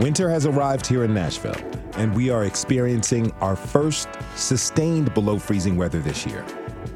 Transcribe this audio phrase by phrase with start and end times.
[0.00, 1.54] Winter has arrived here in Nashville
[1.96, 6.44] and we are experiencing our first sustained below freezing weather this year.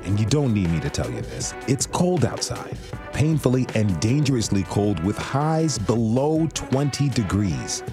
[0.03, 1.55] And you don't need me to tell you this.
[1.69, 2.77] It's cold outside,
[3.13, 7.85] painfully and dangerously cold with highs below 20 degrees.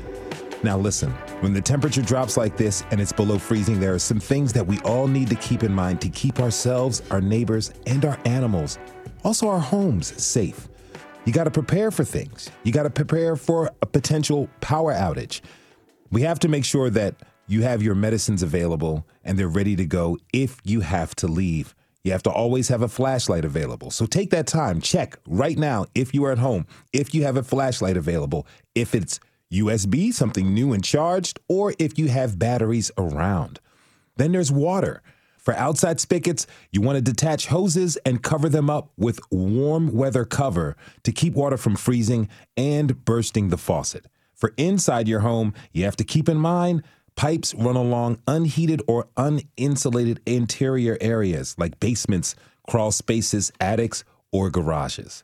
[0.64, 1.12] Now, listen,
[1.42, 4.66] when the temperature drops like this and it's below freezing, there are some things that
[4.66, 8.80] we all need to keep in mind to keep ourselves, our neighbors, and our animals,
[9.24, 10.68] also our homes, safe.
[11.26, 12.52] You got to prepare for things.
[12.64, 15.42] You got to prepare for a potential power outage.
[16.12, 17.16] We have to make sure that
[17.48, 21.74] you have your medicines available and they're ready to go if you have to leave.
[22.04, 23.90] You have to always have a flashlight available.
[23.90, 27.38] So take that time, check right now if you are at home, if you have
[27.38, 28.46] a flashlight available,
[28.76, 29.20] if it's
[29.52, 33.60] USB, something new and charged, or if you have batteries around.
[34.18, 35.02] Then there's water.
[35.46, 40.26] For outside spigots, you want to detach hoses and cover them up with warm weather
[40.26, 44.08] cover to keep water from freezing and bursting the faucet.
[44.34, 46.82] For inside your home, you have to keep in mind
[47.16, 52.36] pipes run along unheated or uninsulated interior areas like basements,
[52.68, 55.24] crawl spaces, attics, or garages.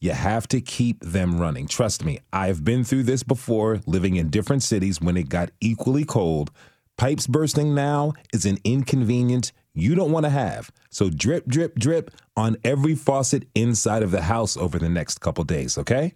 [0.00, 1.68] You have to keep them running.
[1.68, 6.04] Trust me, I've been through this before living in different cities when it got equally
[6.04, 6.50] cold.
[6.96, 10.70] Pipes bursting now is an inconvenience you don't want to have.
[10.90, 15.44] So drip, drip, drip on every faucet inside of the house over the next couple
[15.44, 16.12] days, okay?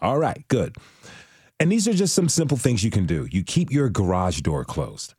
[0.00, 0.76] All right, good.
[1.60, 3.26] And these are just some simple things you can do.
[3.30, 5.14] You keep your garage door closed.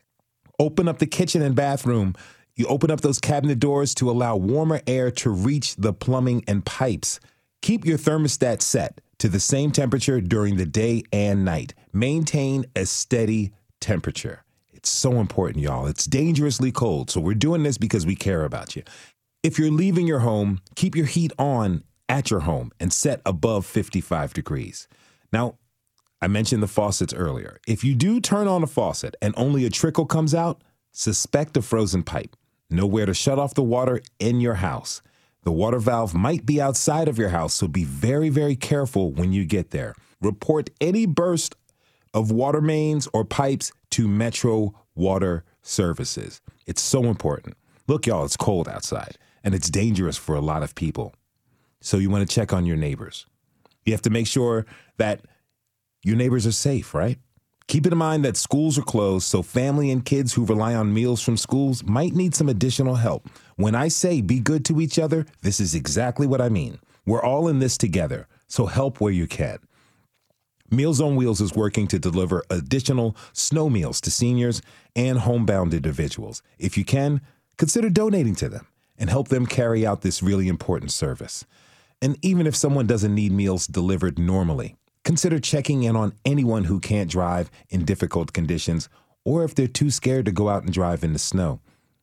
[0.58, 2.16] Open up the kitchen and bathroom.
[2.56, 6.66] You open up those cabinet doors to allow warmer air to reach the plumbing and
[6.66, 7.20] pipes.
[7.62, 11.74] Keep your thermostat set to the same temperature during the day and night.
[11.92, 13.52] Maintain a steady
[13.82, 14.44] temperature.
[14.80, 15.88] It's so important, y'all.
[15.88, 18.84] It's dangerously cold, so we're doing this because we care about you.
[19.44, 23.66] If you're leaving your home, keep your heat on at your home and set above
[23.66, 24.88] 55 degrees.
[25.34, 25.58] Now,
[26.22, 27.60] I mentioned the faucets earlier.
[27.68, 30.64] If you do turn on a faucet and only a trickle comes out,
[30.94, 32.38] suspect a frozen pipe.
[32.70, 35.02] Know where to shut off the water in your house.
[35.44, 39.34] The water valve might be outside of your house, so be very, very careful when
[39.34, 39.94] you get there.
[40.22, 41.56] Report any burst
[42.14, 46.42] of water mains or pipes to Metro Water Services.
[46.66, 47.56] It's so important.
[47.88, 51.14] Look, y'all, it's cold outside and it's dangerous for a lot of people.
[51.82, 53.26] So you want to check on your neighbors.
[53.86, 54.66] You have to make sure
[54.98, 55.22] that
[56.04, 57.18] your neighbors are safe, right?
[57.68, 61.22] Keep in mind that schools are closed, so family and kids who rely on meals
[61.22, 63.30] from schools might need some additional help.
[63.58, 66.80] When I say be good to each other, this is exactly what I mean.
[67.06, 69.60] We're all in this together, so help where you can.
[70.72, 74.62] Meals on Wheels is working to deliver additional snow meals to seniors
[74.96, 76.42] and homebound individuals.
[76.58, 77.22] If you can,
[77.58, 81.46] consider donating to them and help them carry out this really important service.
[82.02, 84.76] And even if someone doesn't need meals delivered normally,
[85.10, 88.90] Consider checking in on anyone who can't drive in difficult conditions
[89.26, 91.62] or if they're too scared to go out and drive in the snow.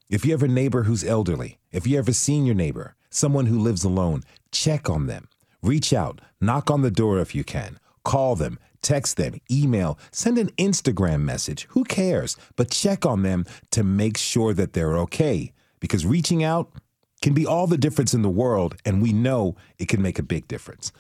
[0.09, 3.59] If you have a neighbor who's elderly, if you have a senior neighbor, someone who
[3.59, 5.29] lives alone, check on them.
[5.63, 10.39] Reach out, knock on the door if you can, call them, text them, email, send
[10.39, 11.67] an Instagram message.
[11.71, 12.37] Who cares?
[12.55, 15.53] But check on them to make sure that they're okay.
[15.81, 16.73] Because reaching out
[17.21, 20.23] can be all the difference in the world, and we know it can make a
[20.23, 20.93] big difference.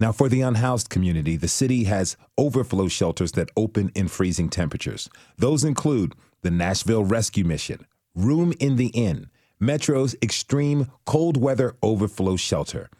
[0.00, 5.08] Now, for the unhoused community, the city has overflow shelters that open in freezing temperatures.
[5.38, 7.86] Those include the Nashville Rescue Mission,
[8.16, 9.30] Room in the Inn,
[9.60, 12.90] Metro's Extreme Cold Weather Overflow Shelter.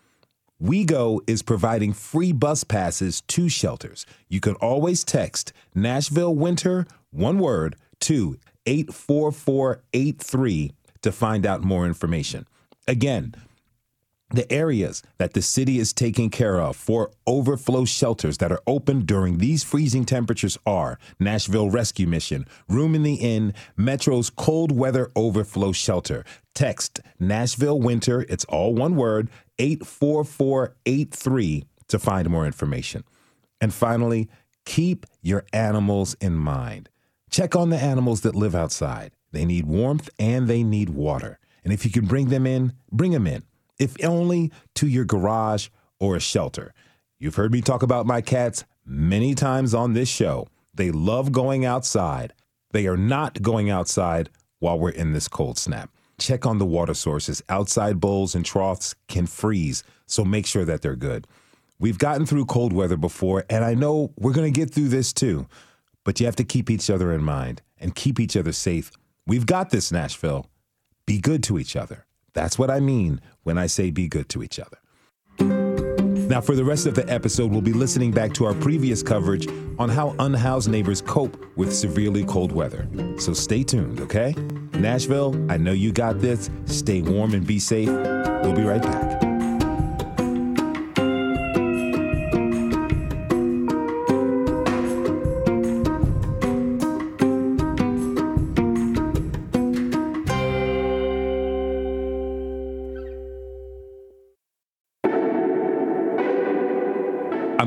[0.62, 4.06] WeGo is providing free bus passes to shelters.
[4.28, 10.72] You can always text Nashville Winter, one word, to 84483
[11.02, 12.46] to find out more information.
[12.86, 13.34] Again,
[14.30, 19.04] the areas that the city is taking care of for overflow shelters that are open
[19.04, 25.10] during these freezing temperatures are Nashville Rescue Mission, Room in the Inn, Metro's Cold Weather
[25.14, 26.24] Overflow Shelter.
[26.54, 29.28] Text Nashville Winter, it's all one word,
[29.58, 33.04] 84483 to find more information.
[33.60, 34.28] And finally,
[34.64, 36.88] keep your animals in mind.
[37.30, 39.12] Check on the animals that live outside.
[39.32, 41.38] They need warmth and they need water.
[41.64, 43.42] And if you can bring them in, bring them in
[43.78, 45.68] if only to your garage
[45.98, 46.72] or a shelter.
[47.18, 50.46] You've heard me talk about my cats many times on this show.
[50.74, 52.32] They love going outside.
[52.72, 55.90] They are not going outside while we're in this cold snap.
[56.18, 57.42] Check on the water sources.
[57.48, 61.26] Outside bowls and troughs can freeze, so make sure that they're good.
[61.78, 65.12] We've gotten through cold weather before, and I know we're going to get through this
[65.12, 65.46] too.
[66.04, 68.90] But you have to keep each other in mind and keep each other safe.
[69.26, 70.46] We've got this, Nashville.
[71.06, 72.06] Be good to each other.
[72.34, 74.78] That's what I mean when I say be good to each other.
[76.28, 79.46] Now, for the rest of the episode, we'll be listening back to our previous coverage
[79.78, 82.88] on how unhoused neighbors cope with severely cold weather.
[83.18, 84.34] So stay tuned, okay?
[84.72, 86.50] Nashville, I know you got this.
[86.64, 87.88] Stay warm and be safe.
[87.88, 89.23] We'll be right back.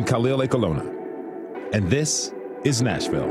[0.08, 2.34] Khalil Ekulona, and this
[2.64, 3.28] is Nashville.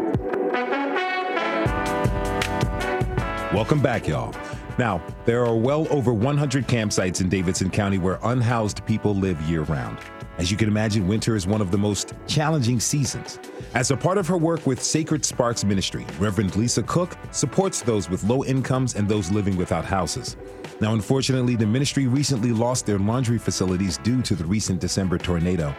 [3.55, 4.34] Welcome back, y'all.
[4.76, 9.62] Now, there are well over 100 campsites in Davidson County where unhoused people live year
[9.62, 9.96] round.
[10.37, 13.38] As you can imagine, winter is one of the most challenging seasons.
[13.73, 18.11] As a part of her work with Sacred Sparks Ministry, Reverend Lisa Cook supports those
[18.11, 20.37] with low incomes and those living without houses.
[20.82, 25.75] Now, unfortunately, the ministry recently lost their laundry facilities due to the recent December tornado.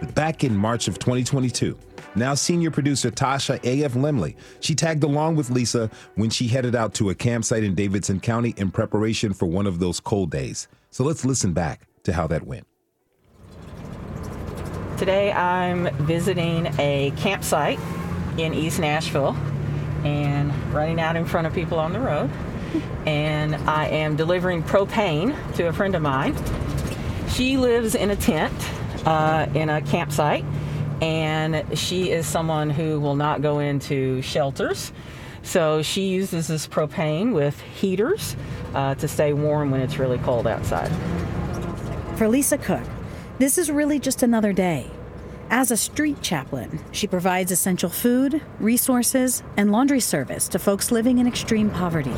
[0.00, 1.78] Back in March of 2022,
[2.14, 3.92] now senior producer Tasha A.F.
[3.92, 8.18] Lemley, she tagged along with Lisa when she headed out to a campsite in Davidson
[8.18, 10.68] County in preparation for one of those cold days.
[10.88, 12.66] So let's listen back to how that went.
[14.96, 17.78] Today I'm visiting a campsite
[18.38, 19.36] in East Nashville
[20.02, 22.30] and running out in front of people on the road.
[23.04, 26.34] And I am delivering propane to a friend of mine.
[27.28, 28.54] She lives in a tent
[29.06, 30.44] uh, in a campsite,
[31.00, 34.92] and she is someone who will not go into shelters.
[35.42, 38.36] So she uses this propane with heaters
[38.74, 40.90] uh, to stay warm when it's really cold outside.
[42.16, 42.82] For Lisa Cook,
[43.38, 44.90] this is really just another day.
[45.48, 51.18] As a street chaplain, she provides essential food, resources, and laundry service to folks living
[51.18, 52.14] in extreme poverty.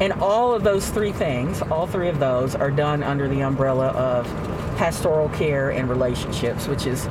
[0.00, 3.88] And all of those three things, all three of those, are done under the umbrella
[3.88, 4.26] of
[4.76, 7.06] pastoral care and relationships, which is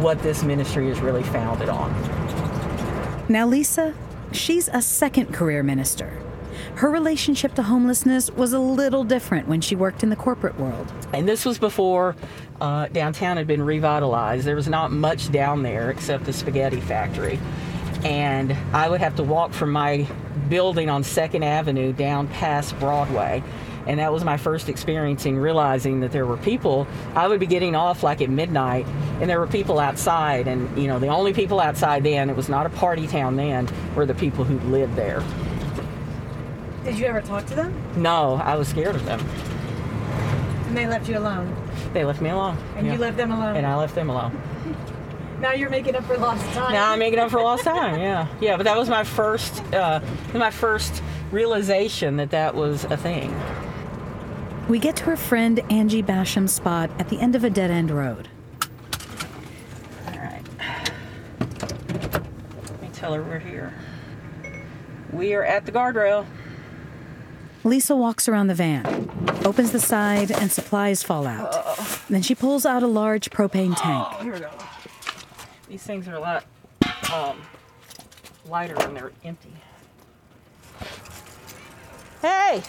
[0.00, 1.90] what this ministry is really founded on.
[3.28, 3.94] Now, Lisa,
[4.32, 6.18] she's a second career minister.
[6.76, 10.92] Her relationship to homelessness was a little different when she worked in the corporate world.
[11.12, 12.14] And this was before
[12.60, 14.46] uh, downtown had been revitalized.
[14.46, 17.38] There was not much down there except the spaghetti factory.
[18.04, 20.06] And I would have to walk from my
[20.48, 23.42] building on Second Avenue down past Broadway
[23.88, 26.86] and that was my first experience in realizing that there were people
[27.16, 28.86] i would be getting off like at midnight
[29.20, 32.48] and there were people outside and you know the only people outside then it was
[32.48, 35.24] not a party town then were the people who lived there
[36.84, 39.18] did you ever talk to them no i was scared of them
[40.68, 41.52] and they left you alone
[41.94, 42.92] they left me alone and yeah.
[42.92, 44.40] you left them alone and i left them alone
[45.40, 46.72] now you're making up for lost time.
[46.72, 48.00] Now I'm making up for lost time.
[48.08, 48.56] Yeah, yeah.
[48.56, 50.00] But that was my first, uh,
[50.34, 53.30] my first realization that that was a thing.
[54.68, 57.90] We get to her friend Angie Basham's spot at the end of a dead end
[57.90, 58.28] road.
[60.06, 60.42] All right.
[61.40, 63.72] Let me tell her we're here.
[65.10, 66.26] We are at the guardrail.
[67.64, 69.10] Lisa walks around the van,
[69.44, 71.50] opens the side, and supplies fall out.
[72.10, 74.06] Then she pulls out a large propane tank.
[74.10, 74.50] Oh, here we go.
[75.66, 76.44] These things are a lot
[77.12, 77.40] um,
[78.46, 79.52] lighter when they're empty.
[82.20, 82.62] Hey!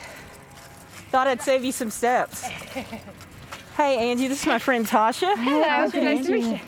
[1.10, 2.44] Thought I'd save you some steps.
[2.44, 5.36] hey, Angie, this is my friend Tasha.
[5.38, 6.60] Hello, nice to meet you.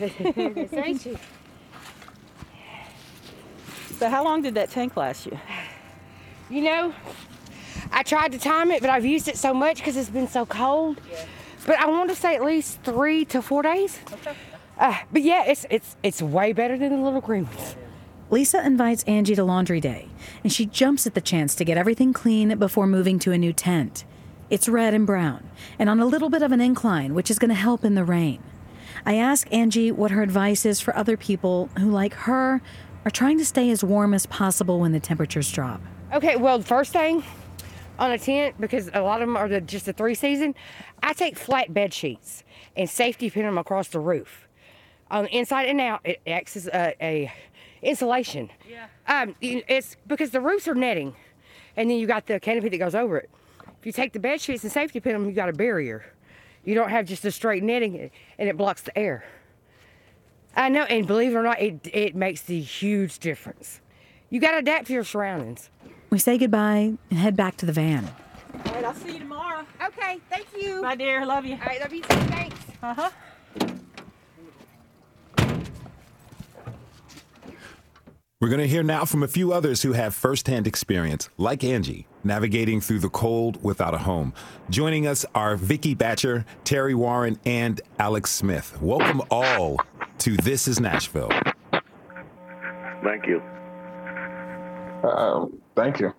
[0.00, 1.18] nice to meet you.
[3.98, 5.38] So, how long did that tank last you?
[6.50, 6.94] You know,
[7.92, 10.44] I tried to time it, but I've used it so much because it's been so
[10.44, 11.00] cold.
[11.10, 11.24] Yeah.
[11.66, 14.00] But I want to say at least three to four days.
[14.12, 14.34] Okay.
[14.78, 17.76] Uh, but yeah, it's it's it's way better than the little green ones.
[18.28, 20.08] Lisa invites Angie to laundry day,
[20.42, 23.52] and she jumps at the chance to get everything clean before moving to a new
[23.52, 24.04] tent.
[24.50, 27.50] It's red and brown, and on a little bit of an incline, which is going
[27.50, 28.42] to help in the rain.
[29.04, 32.60] I ask Angie what her advice is for other people who, like her,
[33.04, 35.80] are trying to stay as warm as possible when the temperatures drop.
[36.12, 37.22] Okay, well, first thing
[38.00, 40.54] on a tent, because a lot of them are the, just the three season,
[41.00, 42.42] I take flat bed sheets
[42.76, 44.48] and safety pin them across the roof.
[45.10, 47.32] On the inside and out, it acts as a, a
[47.86, 48.50] insulation.
[48.68, 48.86] Yeah.
[49.06, 51.14] Um, it's because the roofs are netting,
[51.76, 53.30] and then you got the canopy that goes over it.
[53.80, 56.04] If you take the bed sheets and safety pin them, you got a barrier.
[56.64, 59.24] You don't have just a straight netting, and it blocks the air.
[60.56, 63.80] I know, and believe it or not, it it makes the huge difference.
[64.30, 65.70] You got to adapt to your surroundings.
[66.10, 68.10] We say goodbye and head back to the van.
[68.64, 69.64] All right, I'll see you tomorrow.
[69.84, 70.82] Okay, thank you.
[70.82, 71.24] Bye, dear.
[71.26, 71.54] Love you.
[71.54, 72.16] All right, love you too.
[72.16, 72.56] Thanks.
[72.82, 73.10] Uh huh.
[78.46, 82.06] We're going to hear now from a few others who have firsthand experience, like Angie,
[82.22, 84.32] navigating through the cold without a home.
[84.70, 88.80] Joining us are Vicky Batcher, Terry Warren, and Alex Smith.
[88.80, 89.78] Welcome all
[90.18, 91.32] to This is Nashville.
[93.02, 93.40] Thank you.
[95.02, 96.14] Uh, thank you.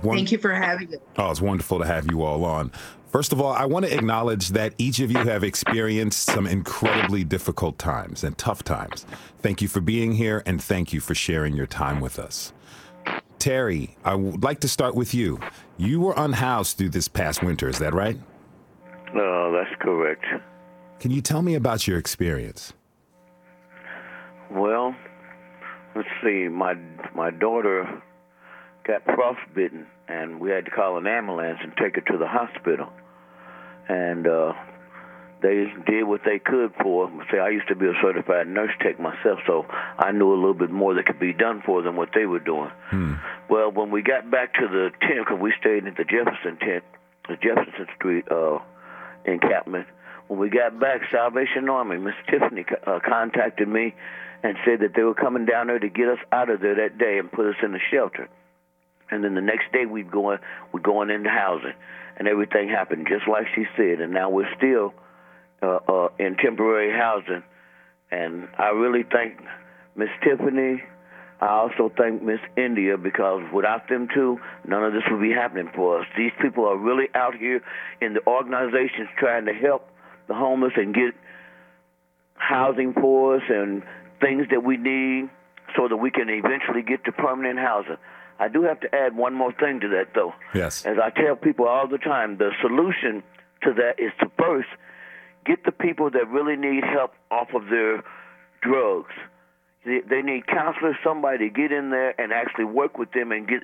[0.00, 1.00] One- Thank you for having us.
[1.18, 2.72] Oh, it's wonderful to have you all on.
[3.12, 7.24] First of all, I want to acknowledge that each of you have experienced some incredibly
[7.24, 9.04] difficult times and tough times.
[9.40, 12.54] Thank you for being here and thank you for sharing your time with us.
[13.38, 15.38] Terry, I would like to start with you.
[15.76, 18.16] You were unhoused through this past winter, is that right?
[19.12, 20.24] No, that's correct.
[20.98, 22.72] Can you tell me about your experience?
[24.50, 24.94] Well,
[25.94, 26.48] let's see.
[26.48, 26.76] My
[27.14, 28.02] my daughter
[28.86, 32.90] got frostbitten, and we had to call an ambulance and take her to the hospital.
[33.88, 34.52] And uh,
[35.42, 37.26] they did what they could for her.
[37.30, 39.66] See, I used to be a certified nurse tech myself, so
[39.98, 42.38] I knew a little bit more that could be done for them what they were
[42.38, 42.70] doing.
[43.50, 46.84] Well, when we got back to the tent, because we stayed at the Jefferson tent,
[47.28, 48.58] the Jefferson Street uh,
[49.24, 49.86] encampment.
[50.28, 53.94] When we got back, Salvation Army, Miss Tiffany uh, contacted me
[54.42, 56.98] and said that they were coming down there to get us out of there that
[56.98, 58.28] day and put us in a shelter.
[59.10, 60.38] And then the next day we'd go
[60.72, 61.74] we're going into housing,
[62.22, 64.00] and everything happened just like she said.
[64.00, 64.94] And now we're still
[65.60, 67.42] uh, uh, in temporary housing.
[68.12, 69.40] And I really thank
[69.96, 70.84] Miss Tiffany.
[71.40, 75.68] I also thank Miss India because without them two, none of this would be happening
[75.74, 76.06] for us.
[76.16, 77.60] These people are really out here
[78.00, 79.88] in the organizations trying to help
[80.28, 81.14] the homeless and get
[82.36, 83.82] housing for us and
[84.20, 85.28] things that we need
[85.74, 87.96] so that we can eventually get to permanent housing.
[88.42, 90.32] I do have to add one more thing to that, though.
[90.52, 90.84] Yes.
[90.84, 93.22] As I tell people all the time, the solution
[93.62, 94.68] to that is to first
[95.46, 98.02] get the people that really need help off of their
[98.60, 99.14] drugs.
[99.86, 103.46] They, they need counselors, somebody to get in there and actually work with them and
[103.46, 103.62] get.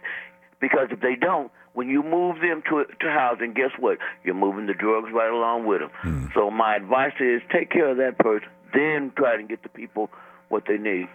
[0.61, 3.99] Because if they don't, when you move them to to housing, guess what?
[4.25, 5.91] You're moving the drugs right along with them.
[6.03, 6.27] Hmm.
[6.35, 10.11] So my advice is take care of that person, then try to get the people
[10.51, 11.09] what they need.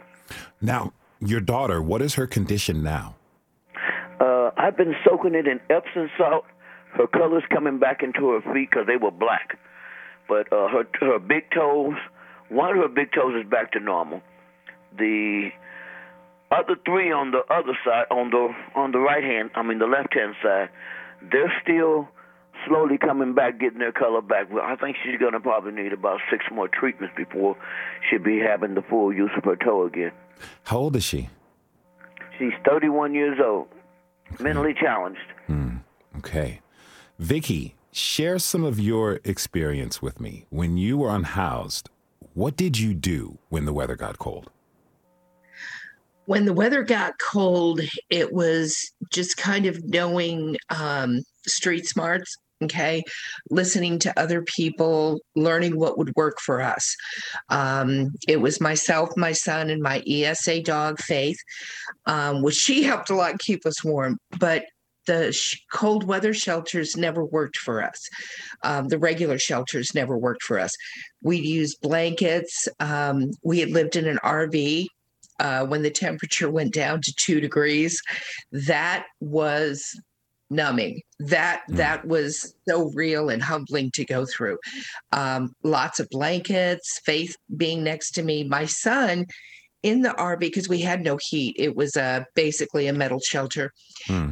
[0.61, 3.15] Now, your daughter, what is her condition now?
[4.43, 6.45] Uh, I've been soaking it in Epsom salt.
[6.97, 9.57] Her color's coming back into her feet because they were black,
[10.27, 11.95] but uh, her her big toes,
[12.49, 14.21] one of her big toes is back to normal.
[14.97, 15.49] The
[16.51, 19.87] other three on the other side, on the on the right hand, I mean the
[19.87, 20.69] left hand side,
[21.31, 22.09] they're still
[22.67, 24.51] slowly coming back, getting their color back.
[24.51, 27.55] Well, I think she's gonna probably need about six more treatments before
[28.09, 30.11] she'll be having the full use of her toe again.
[30.65, 31.29] How old is she?
[32.37, 33.67] She's 31 years old,
[34.39, 35.19] mentally challenged.
[36.17, 36.61] Okay.
[37.19, 40.45] Vicky, share some of your experience with me.
[40.49, 41.89] When you were unhoused,
[42.33, 44.49] what did you do when the weather got cold?
[46.25, 53.03] When the weather got cold, it was just kind of knowing um, street smarts, okay,
[53.49, 56.95] listening to other people, learning what would work for us.
[57.49, 61.37] Um, it was myself, my son, and my ESA dog, Faith,
[62.05, 64.17] um, which she helped a lot keep us warm.
[64.39, 64.65] But
[65.05, 68.07] the sh- cold weather shelters never worked for us.
[68.63, 70.71] Um, the regular shelters never worked for us.
[71.21, 72.67] We'd use blankets.
[72.79, 74.87] Um, we had lived in an RV
[75.39, 78.01] uh, when the temperature went down to two degrees.
[78.51, 79.83] That was
[80.53, 81.01] numbing.
[81.19, 84.57] That that was so real and humbling to go through.
[85.11, 86.99] Um, lots of blankets.
[87.05, 88.43] Faith being next to me.
[88.43, 89.25] My son
[89.83, 91.55] in the RV because we had no heat.
[91.59, 93.73] It was uh, basically a metal shelter,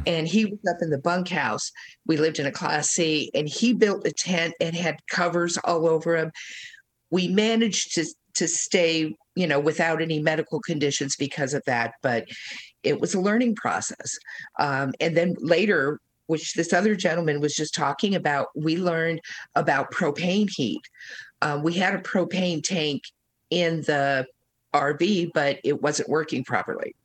[0.06, 1.70] and he was up in the bunkhouse.
[2.06, 5.86] We lived in a Class C, and he built a tent and had covers all
[5.86, 6.32] over him.
[7.10, 12.26] We managed to to stay, you know, without any medical conditions because of that, but
[12.82, 14.18] it was a learning process.
[14.58, 16.00] Um, and then later,
[16.32, 19.20] which this other gentleman was just talking about, we learned
[19.54, 20.80] about propane heat.
[21.42, 23.02] Um, we had a propane tank
[23.50, 24.26] in the
[24.72, 26.96] RV, but it wasn't working properly.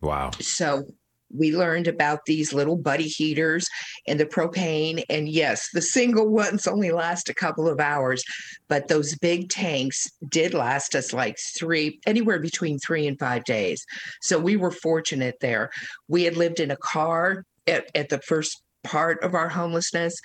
[0.00, 0.30] Wow.
[0.40, 0.86] So
[1.30, 3.68] we learned about these little buddy heaters
[4.08, 5.04] and the propane.
[5.10, 8.24] And yes, the single ones only last a couple of hours,
[8.68, 13.84] but those big tanks did last us like three, anywhere between three and five days.
[14.22, 15.68] So we were fortunate there.
[16.08, 20.18] We had lived in a car at, at the first part of our homelessness.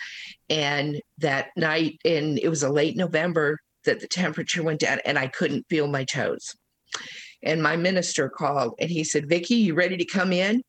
[0.50, 5.18] And that night, and it was a late November, that the temperature went down and
[5.18, 6.56] I couldn't feel my toes.
[7.44, 10.64] And my minister called and he said, Vicky, you ready to come in?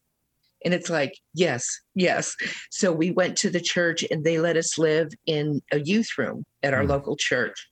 [0.64, 1.64] And it's like, yes,
[1.94, 2.34] yes.
[2.70, 6.44] So we went to the church and they let us live in a youth room
[6.62, 6.88] at our mm.
[6.88, 7.68] local church.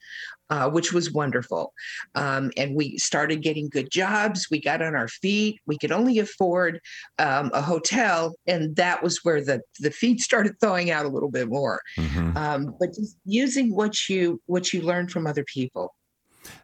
[0.55, 1.73] Uh, which was wonderful.
[2.15, 4.47] Um, and we started getting good jobs.
[4.53, 5.61] We got on our feet.
[5.67, 6.81] We could only afford
[7.19, 11.31] um, a hotel, and that was where the the feet started thawing out a little
[11.31, 11.81] bit more.
[11.99, 12.37] Mm-hmm.
[12.37, 15.93] Um, but just using what you what you learn from other people.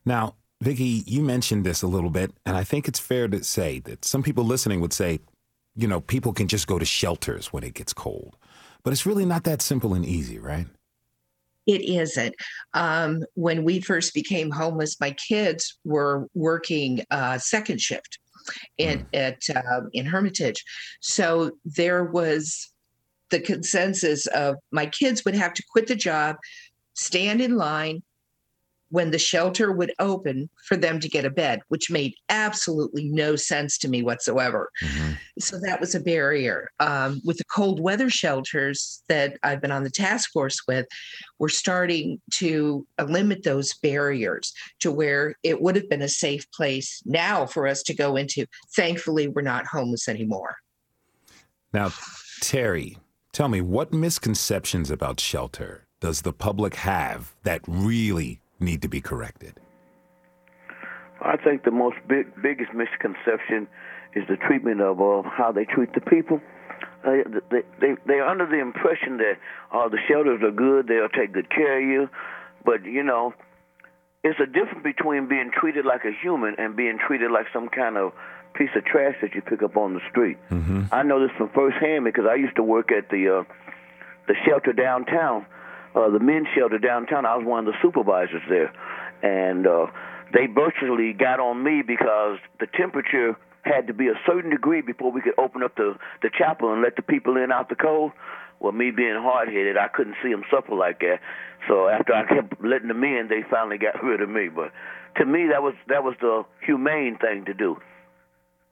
[0.04, 3.80] Now, Vicky, you mentioned this a little bit, and I think it's fair to say
[3.80, 5.18] that some people listening would say,
[5.74, 8.36] you know, people can just go to shelters when it gets cold.
[8.84, 10.68] But it's really not that simple and easy, right?
[11.70, 12.34] It isn't.
[12.74, 18.18] Um, when we first became homeless, my kids were working uh, second shift
[18.78, 19.06] in, mm.
[19.14, 20.64] at uh, in Hermitage,
[21.00, 22.70] so there was
[23.30, 26.36] the consensus of my kids would have to quit the job,
[26.94, 28.02] stand in line,
[28.90, 33.36] when the shelter would open for them to get a bed, which made absolutely no
[33.36, 34.70] sense to me whatsoever.
[34.82, 35.12] Mm-hmm.
[35.38, 36.70] So that was a barrier.
[36.80, 40.86] Um, with the cold weather shelters that I've been on the task force with,
[41.38, 47.00] we're starting to limit those barriers to where it would have been a safe place
[47.06, 48.44] now for us to go into.
[48.74, 50.56] Thankfully, we're not homeless anymore.
[51.72, 51.92] Now,
[52.40, 52.98] Terry,
[53.32, 59.00] tell me what misconceptions about shelter does the public have that really need to be
[59.00, 59.58] corrected?
[61.22, 63.68] I think the most big, biggest misconception
[64.14, 66.40] is the treatment of uh, how they treat the people.
[67.04, 69.34] Uh, they, they, they're under the impression that
[69.72, 72.08] uh, the shelters are good, they'll take good care of you.
[72.64, 73.34] But, you know,
[74.22, 77.96] it's a difference between being treated like a human and being treated like some kind
[77.96, 78.12] of
[78.54, 80.36] piece of trash that you pick up on the street.
[80.50, 80.84] Mm-hmm.
[80.92, 83.44] I know this from firsthand because I used to work at the uh,
[84.26, 85.46] the shelter downtown
[85.94, 87.26] uh, the men's shelter downtown.
[87.26, 88.72] I was one of the supervisors there,
[89.22, 89.86] and uh,
[90.32, 95.12] they virtually got on me because the temperature had to be a certain degree before
[95.12, 98.12] we could open up the the chapel and let the people in out the cold.
[98.60, 101.20] Well, me being hard headed, I couldn't see them suffer like that.
[101.66, 104.48] So after I kept letting them in, they finally got rid of me.
[104.48, 104.72] But
[105.16, 107.78] to me, that was that was the humane thing to do.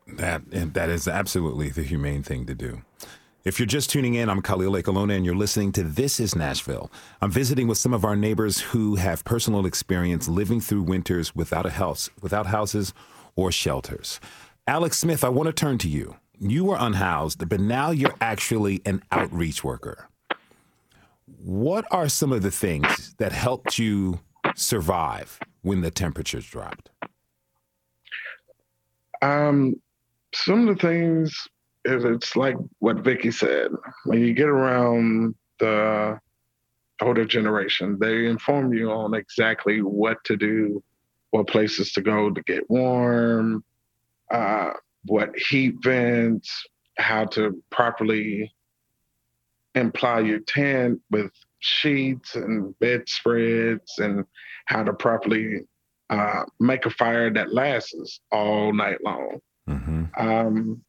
[0.06, 0.42] That
[0.74, 2.82] that is absolutely the humane thing to do.
[3.44, 6.90] If you're just tuning in, I'm Khalil Ekulona, and you're listening to This is Nashville.
[7.22, 11.64] I'm visiting with some of our neighbors who have personal experience living through winters without
[11.64, 12.92] a house, without houses
[13.36, 14.18] or shelters.
[14.66, 16.16] Alex Smith, I want to turn to you.
[16.40, 20.08] You were unhoused, but now you're actually an outreach worker.
[21.36, 24.18] What are some of the things that helped you
[24.56, 26.90] survive when the temperatures dropped?
[29.22, 29.76] Um,
[30.34, 31.48] some of the things
[31.88, 33.70] it's like what Vicky said.
[34.04, 36.18] When you get around the
[37.00, 40.82] older generation, they inform you on exactly what to do,
[41.30, 43.64] what places to go to get warm,
[44.30, 44.72] uh,
[45.04, 46.50] what heat vents,
[46.98, 48.52] how to properly
[49.74, 54.24] imply your tent with sheets and bedspreads, and
[54.66, 55.60] how to properly
[56.10, 59.38] uh, make a fire that lasts all night long.
[59.68, 60.04] Mm-hmm.
[60.18, 60.82] Um,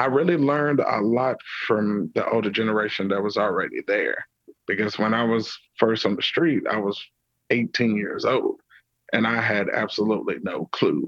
[0.00, 1.36] I really learned a lot
[1.66, 4.26] from the older generation that was already there.
[4.66, 6.98] Because when I was first on the street, I was
[7.50, 8.62] 18 years old
[9.12, 11.06] and I had absolutely no clue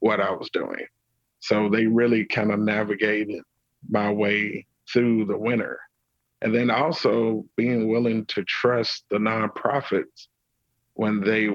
[0.00, 0.86] what I was doing.
[1.40, 3.42] So they really kind of navigated
[3.90, 5.78] my way through the winter.
[6.40, 10.28] And then also being willing to trust the nonprofits
[10.94, 11.50] when they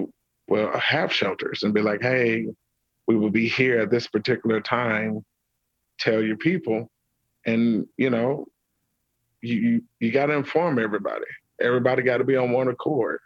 [0.47, 2.45] will have shelters and be like, hey,
[3.07, 5.25] we will be here at this particular time
[5.99, 6.89] tell your people,
[7.45, 8.47] and you know,
[9.41, 11.25] you you, you got to inform everybody.
[11.62, 13.19] Everybody got to be on one accord.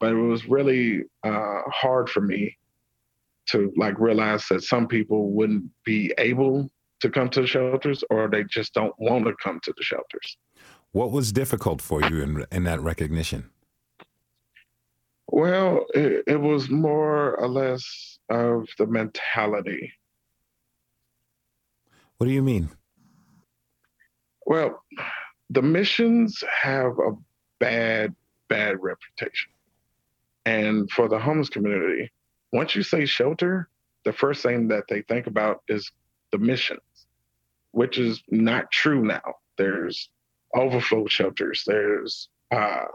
[0.00, 2.58] But it was really uh, hard for me
[3.46, 8.28] to like realize that some people wouldn't be able to come to the shelters, or
[8.28, 10.36] they just don't want to come to the shelters.
[10.92, 13.50] What was difficult for you in in that recognition?
[15.28, 19.92] Well, it, it was more or less of the mentality
[22.24, 22.70] what do you mean?
[24.46, 24.82] Well,
[25.50, 27.12] the missions have a
[27.58, 28.14] bad,
[28.48, 29.52] bad reputation.
[30.46, 32.10] And for the homeless community,
[32.50, 33.68] once you say shelter,
[34.06, 35.92] the first thing that they think about is
[36.32, 36.80] the missions,
[37.72, 39.34] which is not true now.
[39.58, 40.08] There's
[40.56, 42.86] overflow shelters, there's uh,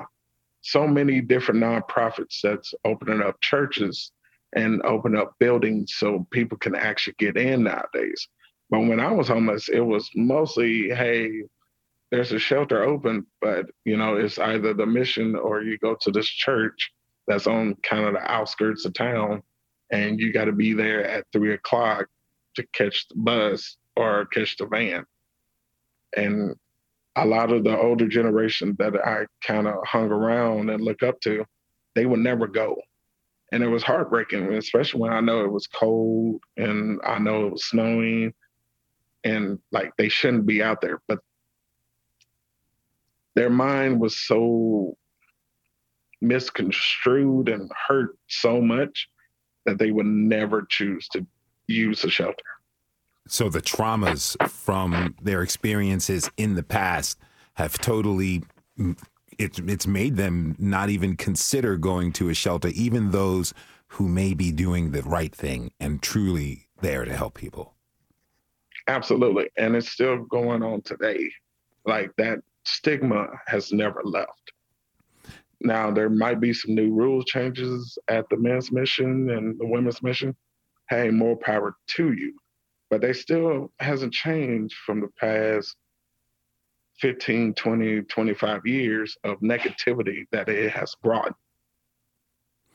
[0.62, 4.12] so many different nonprofits that's opening up churches
[4.56, 8.28] and open up buildings so people can actually get in nowadays.
[8.70, 11.44] But when I was homeless, it was mostly, hey,
[12.12, 16.12] there's a shelter open, but you know, it's either the mission or you go to
[16.12, 16.92] this church
[17.28, 19.44] that's on kind of the outskirts of town,
[19.92, 22.08] and you got to be there at three o'clock
[22.56, 25.06] to catch the bus or catch the van.
[26.16, 26.56] And
[27.16, 31.20] a lot of the older generation that I kind of hung around and look up
[31.22, 31.46] to,
[31.96, 32.76] they would never go.
[33.52, 37.52] And it was heartbreaking, especially when I know it was cold and I know it
[37.52, 38.34] was snowing
[39.24, 41.02] and like they shouldn't be out there.
[41.08, 41.20] But
[43.36, 44.98] their mind was so
[46.22, 49.10] misconstrued and hurt so much
[49.66, 51.26] that they would never choose to
[51.68, 52.44] use a shelter.
[53.28, 57.20] So the traumas from their experiences in the past
[57.54, 58.44] have totally
[59.38, 63.54] it's it's made them not even consider going to a shelter, even those
[63.88, 67.76] who may be doing the right thing and truly there to help people.
[68.90, 69.50] Absolutely.
[69.58, 71.32] And it's still going on today.
[71.86, 74.52] Like that stigma has never left.
[75.62, 80.02] Now there might be some new rule changes at the men's mission and the women's
[80.02, 80.36] mission.
[80.90, 82.34] Hey, more power to you
[82.90, 85.76] but they still hasn't changed from the past
[87.00, 91.34] 15 20 25 years of negativity that it has brought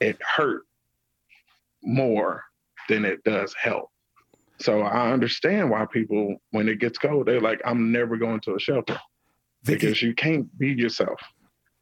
[0.00, 0.62] it hurt
[1.82, 2.42] more
[2.88, 3.90] than it does help
[4.60, 8.54] so i understand why people when it gets cold they're like i'm never going to
[8.54, 8.98] a shelter
[9.62, 11.20] Vicky, because you can't be yourself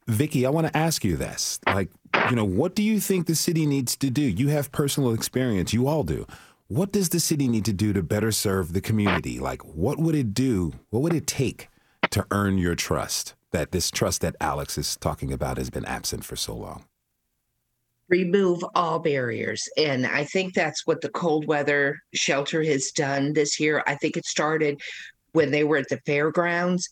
[0.05, 1.61] Vicky, I want to ask you this.
[1.65, 1.89] Like,
[2.29, 4.21] you know, what do you think the city needs to do?
[4.21, 6.27] You have personal experience, you all do
[6.73, 9.39] what does the city need to do to better serve the community?
[9.39, 10.73] Like, what would it do?
[10.89, 11.69] What would it take
[12.09, 13.35] to earn your trust?
[13.51, 16.85] That this trust that Alex is talking about has been absent for so long.
[18.09, 19.67] Remove all barriers.
[19.77, 23.83] And I think that's what the cold weather shelter has done this year.
[23.87, 24.81] I think it started
[25.31, 26.89] when they were at the fairgrounds.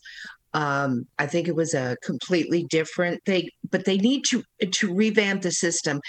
[0.54, 5.42] Um, I think it was a completely different thing, but they need to to revamp
[5.42, 6.00] the system.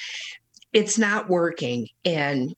[0.73, 2.53] It's not working, and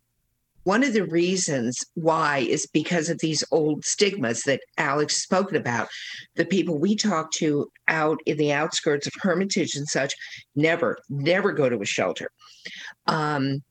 [0.65, 5.87] one of the reasons why is because of these old stigmas that Alex spoken about.
[6.35, 10.13] The people we talk to out in the outskirts of Hermitage and such
[10.55, 12.29] never, never go to a shelter.
[13.05, 13.63] Um,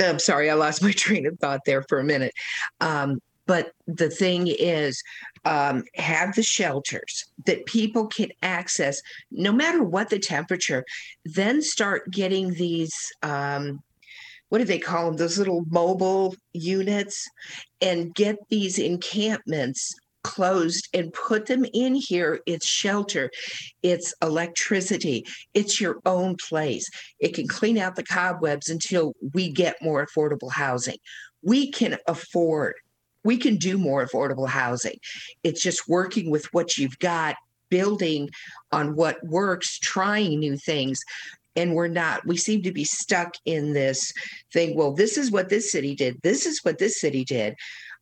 [0.00, 2.34] I'm sorry, I lost my train of thought there for a minute.
[2.80, 5.00] Um, but the thing is,
[5.44, 10.84] um, have the shelters that people can access no matter what the temperature,
[11.24, 12.94] then start getting these.
[13.22, 13.80] Um,
[14.52, 15.16] what do they call them?
[15.16, 17.26] Those little mobile units,
[17.80, 22.38] and get these encampments closed and put them in here.
[22.44, 23.30] It's shelter,
[23.82, 26.86] it's electricity, it's your own place.
[27.18, 30.98] It can clean out the cobwebs until we get more affordable housing.
[31.40, 32.74] We can afford,
[33.24, 34.98] we can do more affordable housing.
[35.42, 37.36] It's just working with what you've got
[37.70, 38.28] building
[38.70, 41.00] on what works, trying new things
[41.56, 44.12] and we're not we seem to be stuck in this
[44.52, 47.54] thing well this is what this city did this is what this city did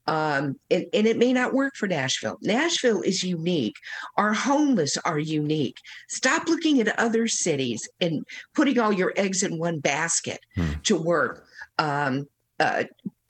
[0.07, 2.39] um, and, and it may not work for Nashville.
[2.43, 3.77] Nashville is unique.
[4.17, 5.77] Our homeless are unique.
[6.09, 10.73] Stop looking at other cities and putting all your eggs in one basket hmm.
[10.85, 11.45] to work.
[11.79, 12.27] Um,
[12.59, 12.85] uh,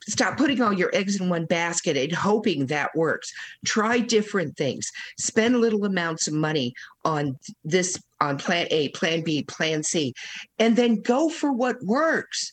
[0.09, 3.33] stop putting all your eggs in one basket and hoping that works.
[3.65, 4.91] Try different things.
[5.19, 6.73] Spend little amounts of money
[7.05, 10.13] on this on plan a plan b plan c
[10.59, 12.53] and then go for what works.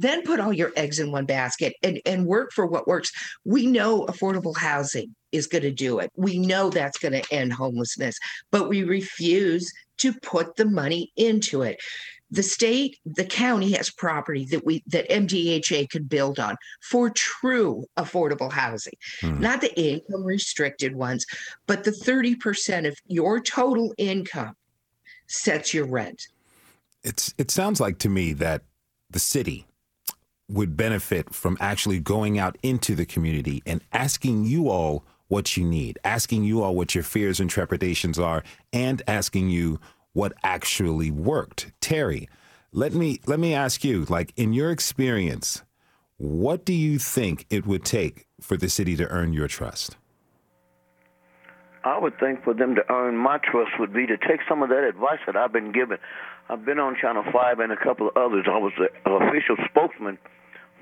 [0.00, 3.10] Then put all your eggs in one basket and, and work for what works.
[3.44, 6.12] We know affordable housing is going to do it.
[6.14, 8.18] We know that's going to end homelessness
[8.50, 11.78] but we refuse to put the money into it
[12.30, 17.84] the state the county has property that we that mdha could build on for true
[17.96, 19.40] affordable housing hmm.
[19.40, 21.24] not the income restricted ones
[21.66, 24.54] but the 30% of your total income
[25.26, 26.28] sets your rent
[27.02, 28.62] it's it sounds like to me that
[29.10, 29.66] the city
[30.48, 35.64] would benefit from actually going out into the community and asking you all what you
[35.64, 39.78] need asking you all what your fears and trepidations are and asking you
[40.18, 41.70] what actually worked.
[41.80, 42.28] Terry,
[42.72, 45.62] let me let me ask you, like in your experience,
[46.16, 49.96] what do you think it would take for the city to earn your trust?
[51.84, 54.70] I would think for them to earn my trust would be to take some of
[54.70, 55.98] that advice that I've been given.
[56.48, 58.46] I've been on Channel 5 and a couple of others.
[58.50, 60.18] I was the official spokesman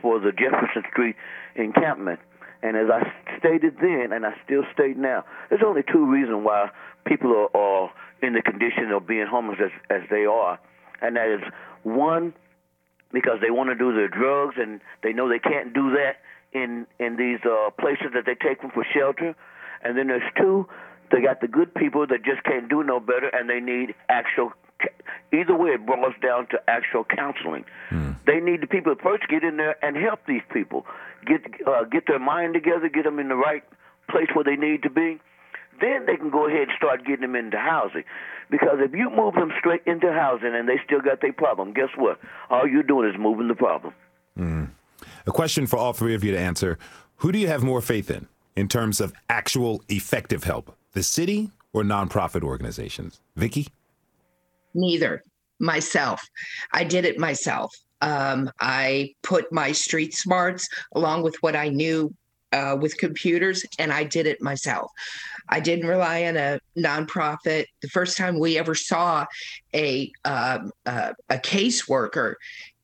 [0.01, 1.17] for the Jefferson Street
[1.55, 2.21] encampment.
[2.63, 3.05] And as I
[3.39, 6.71] stated then, and I still state now, there's only two reasons why
[7.05, 7.91] people are, are
[8.23, 10.59] in the condition of being homeless as, as they are.
[11.03, 11.41] And that is
[11.83, 12.35] one,
[13.13, 16.17] because they want to do their drugs and they know they can't do that
[16.53, 19.35] in in these uh, places that they take them for shelter.
[19.83, 20.67] And then there's two,
[21.11, 24.53] they got the good people that just can't do no better and they need actual
[25.33, 28.13] either way it boils down to actual counseling hmm.
[28.27, 30.85] they need the people to first get in there and help these people
[31.25, 33.65] get uh, get their mind together get them in the right
[34.11, 35.19] place where they need to be
[35.81, 38.05] then they can go ahead and start getting them into housing.
[38.51, 41.89] Because if you move them straight into housing and they still got their problem, guess
[41.97, 42.21] what?
[42.51, 43.93] All you're doing is moving the problem.
[44.39, 44.71] Mm.
[45.27, 46.79] A question for all three of you to answer.
[47.17, 50.77] Who do you have more faith in in terms of actual effective help?
[50.93, 53.21] The city or nonprofit organizations?
[53.35, 53.69] Vicky?
[54.75, 55.23] Neither.
[55.59, 56.23] Myself.
[56.73, 57.75] I did it myself.
[58.03, 62.15] Um, I put my street smarts along with what I knew
[62.57, 64.91] uh, with computers, and I did it myself.
[65.49, 67.67] I didn't rely on a nonprofit.
[67.83, 69.27] The first time we ever saw
[69.75, 72.35] a um, uh, a caseworker,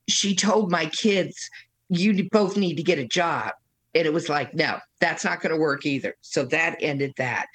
[0.09, 1.49] she told my kids,
[1.89, 3.53] "You both need to get a job,"
[3.95, 7.47] and it was like, "No, that's not going to work either." So that ended that.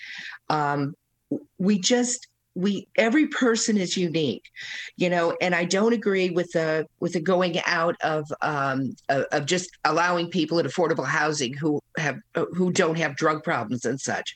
[0.50, 0.96] Um,
[1.60, 2.28] we just
[2.58, 4.50] we every person is unique
[4.98, 9.46] you know and i don't agree with the with the going out of um of,
[9.46, 12.18] just allowing people in affordable housing who have
[12.56, 14.34] who don't have drug problems and such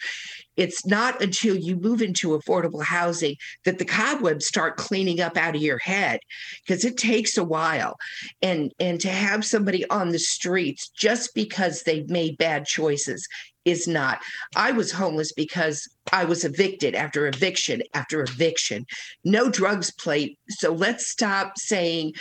[0.61, 5.55] it's not until you move into affordable housing that the cobwebs start cleaning up out
[5.55, 6.19] of your head
[6.63, 7.95] because it takes a while
[8.43, 13.27] and and to have somebody on the streets just because they've made bad choices
[13.65, 14.19] is not.
[14.55, 18.85] I was homeless because I was evicted after eviction after eviction.
[19.23, 20.37] No drugs plate.
[20.49, 22.13] So let's stop saying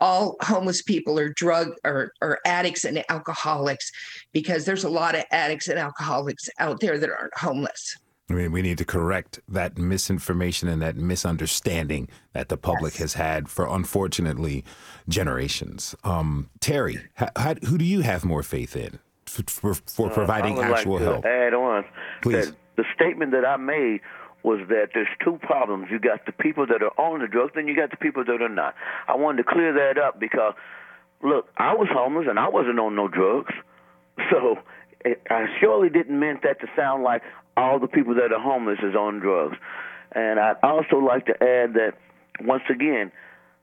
[0.00, 3.90] all homeless people are drug or, or addicts and alcoholics
[4.32, 7.87] because there's a lot of addicts and alcoholics out there that aren't homeless.
[8.30, 13.00] I mean, we need to correct that misinformation and that misunderstanding that the public yes.
[13.00, 14.64] has had for, unfortunately,
[15.08, 15.94] generations.
[16.04, 18.98] Um, Terry, how, how, who do you have more faith in?
[19.28, 21.24] for, for providing uh, actual like help.
[21.24, 21.84] Add on
[22.22, 22.46] Please.
[22.46, 24.00] that the statement that I made
[24.42, 25.88] was that there's two problems.
[25.90, 28.40] You got the people that are on the drugs, then you got the people that
[28.40, 28.74] are not.
[29.06, 30.54] I wanted to clear that up because,
[31.22, 33.52] look, I was homeless and I wasn't on no drugs,
[34.30, 34.56] so
[35.04, 37.22] it, I surely didn't mean that to sound like
[37.58, 39.56] all the people that are homeless is on drugs.
[40.12, 41.92] And I'd also like to add that
[42.40, 43.10] once again,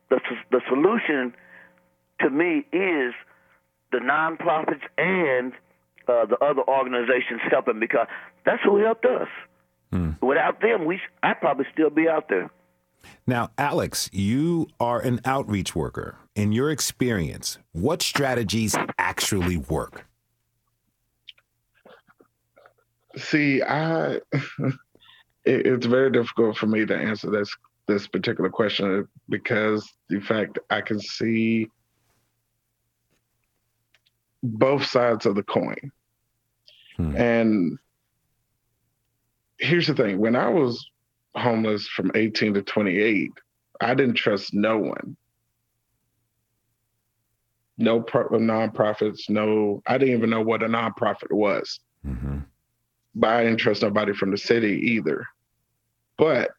[0.09, 0.19] the
[0.51, 1.33] the solution
[2.19, 3.13] to me is
[3.91, 5.53] the nonprofits and
[6.07, 8.07] uh, the other organizations helping because
[8.45, 9.27] that's who helped us.
[9.91, 10.11] Hmm.
[10.21, 12.51] Without them, we I'd probably still be out there.
[13.25, 16.17] Now, Alex, you are an outreach worker.
[16.35, 20.05] In your experience, what strategies actually work?
[23.17, 27.55] See, I it, it's very difficult for me to answer this
[27.87, 31.69] this particular question because the fact I can see
[34.41, 35.91] both sides of the coin.
[36.97, 37.15] Hmm.
[37.15, 37.77] And
[39.59, 40.89] here's the thing when I was
[41.35, 43.31] homeless from 18 to 28,
[43.81, 45.17] I didn't trust no one.
[47.77, 51.79] No pro- nonprofits, no, I didn't even know what a nonprofit was.
[52.07, 52.39] Mm-hmm.
[53.15, 55.25] But I didn't trust nobody from the city either.
[56.17, 56.51] But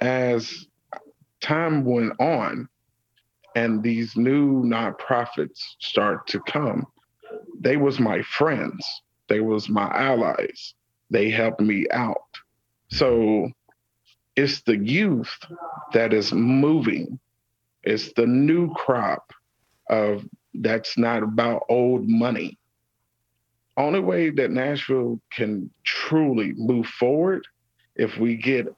[0.00, 0.66] as
[1.40, 2.68] time went on
[3.54, 6.86] and these new nonprofits start to come,
[7.60, 8.84] they was my friends.
[9.28, 10.74] They was my allies.
[11.10, 12.18] They helped me out.
[12.88, 13.50] So
[14.36, 15.32] it's the youth
[15.92, 17.18] that is moving.
[17.84, 19.32] It's the new crop
[19.88, 22.58] of that's not about old money.
[23.76, 27.44] Only way that Nashville can truly move forward
[27.96, 28.68] if we get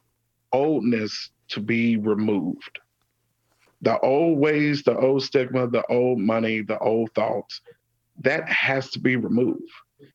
[0.52, 2.80] oldness to be removed.
[3.82, 7.60] The old ways, the old stigma, the old money, the old thoughts,
[8.22, 9.70] that has to be removed.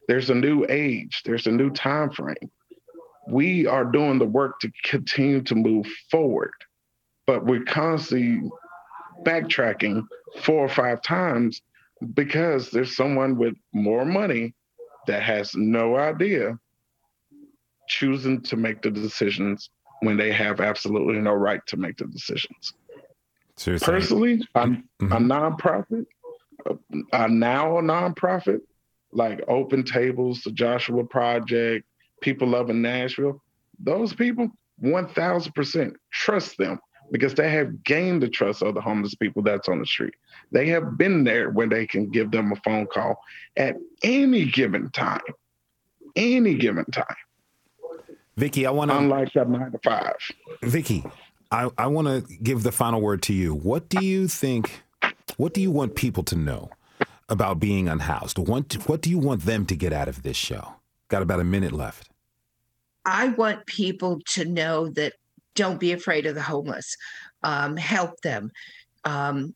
[0.08, 2.52] There's a new age, there's a new time frame.
[3.28, 6.54] We are doing the work to continue to move forward,
[7.28, 8.50] but we're constantly
[9.24, 10.06] backtracking
[10.42, 11.62] four or five times
[12.16, 14.56] because there's someone with more money
[15.08, 16.58] that has no idea
[17.88, 19.70] choosing to make the decisions
[20.02, 22.74] when they have absolutely no right to make the decisions.
[23.58, 23.86] Seriously.
[23.86, 25.12] Personally, I'm mm-hmm.
[25.12, 26.06] a nonprofit
[27.14, 28.62] are now a nonprofit,
[29.12, 31.86] like Open Tables, the Joshua Project,
[32.22, 33.42] People Loving Nashville,
[33.80, 34.50] those people,
[34.84, 36.80] 1000% trust them
[37.12, 40.14] because they have gained the trust of the homeless people that's on the street.
[40.52, 43.22] They have been there when they can give them a phone call
[43.58, 45.22] at any given time,
[46.16, 47.06] any given time.
[48.38, 48.98] Vicky, I want to.
[48.98, 50.16] Unlike that nine to five.
[50.64, 51.04] Vicky,
[51.52, 53.54] I, I want to give the final word to you.
[53.54, 54.84] What do you think
[55.38, 56.70] what do you want people to know
[57.30, 58.38] about being unhoused?
[58.38, 60.76] What, what do you want them to get out of this show?
[61.08, 62.10] Got about a minute left.
[63.06, 65.14] I want people to know that
[65.56, 66.96] don't be afraid of the homeless.
[67.44, 68.52] Um, help them.
[69.04, 69.54] Um,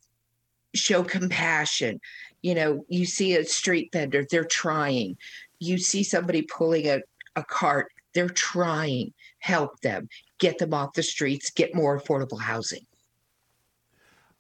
[0.74, 2.00] show compassion.
[2.42, 5.18] You know, you see a street vendor, they're trying.
[5.60, 7.02] You see somebody pulling a,
[7.36, 9.14] a cart, They're trying.
[9.40, 12.86] Help them, get them off the streets, get more affordable housing.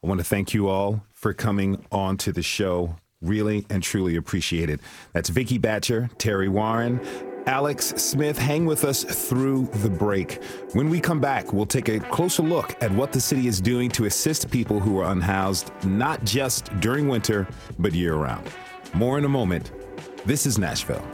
[0.03, 2.95] I want to thank you all for coming on to the show.
[3.21, 4.81] Really and truly appreciate it.
[5.13, 6.99] That's Vicky Batcher, Terry Warren,
[7.47, 8.37] Alex Smith.
[8.37, 10.43] Hang with us through the break.
[10.73, 13.89] When we come back, we'll take a closer look at what the city is doing
[13.91, 17.47] to assist people who are unhoused, not just during winter,
[17.79, 18.47] but year round.
[18.93, 19.71] More in a moment.
[20.25, 21.05] This is Nashville.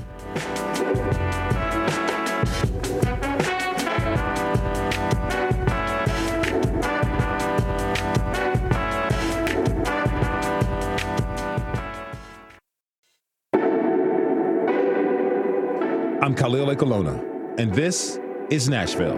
[16.51, 19.17] Khalil Ekulona, and this is Nashville.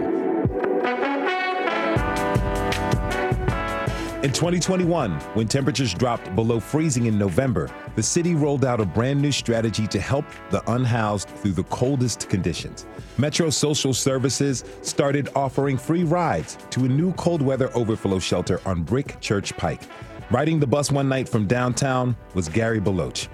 [4.22, 9.20] In 2021, when temperatures dropped below freezing in November, the city rolled out a brand
[9.20, 12.86] new strategy to help the unhoused through the coldest conditions.
[13.18, 18.84] Metro Social Services started offering free rides to a new cold weather overflow shelter on
[18.84, 19.82] Brick Church Pike.
[20.30, 23.26] Riding the bus one night from downtown was Gary Beloch.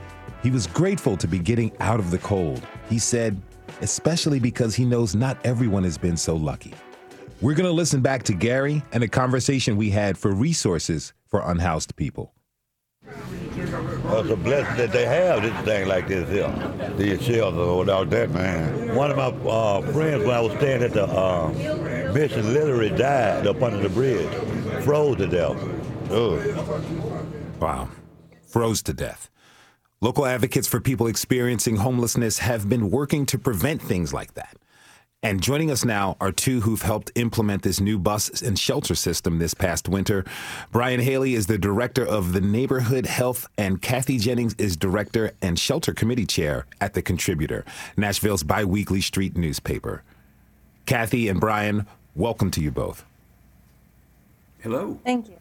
[0.42, 2.66] He was grateful to be getting out of the cold.
[2.88, 3.38] He said,
[3.80, 6.74] especially because he knows not everyone has been so lucky.
[7.40, 11.40] We're going to listen back to Gary and a conversation we had for resources for
[11.40, 12.34] unhoused people.
[13.06, 16.52] Well, it's a blessing that they have this thing like this here,
[16.96, 17.78] these shelters.
[17.78, 21.48] Without that, man, one of my uh, friends when I was staying at the uh,
[22.12, 24.28] mission literally died up under the bridge,
[24.84, 25.56] froze to death.
[26.10, 27.60] Ugh.
[27.60, 27.88] Wow,
[28.46, 29.30] froze to death.
[30.02, 34.56] Local advocates for people experiencing homelessness have been working to prevent things like that.
[35.22, 39.38] And joining us now are two who've helped implement this new bus and shelter system
[39.38, 40.24] this past winter.
[40.72, 45.58] Brian Haley is the director of the Neighborhood Health, and Cathy Jennings is director and
[45.58, 47.66] shelter committee chair at The Contributor,
[47.98, 50.02] Nashville's biweekly street newspaper.
[50.86, 53.04] Cathy and Brian, welcome to you both.
[54.60, 54.98] Hello.
[55.04, 55.36] Thank you.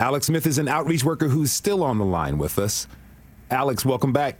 [0.00, 2.86] Alex Smith is an outreach worker who's still on the line with us.
[3.50, 4.38] Alex, welcome back.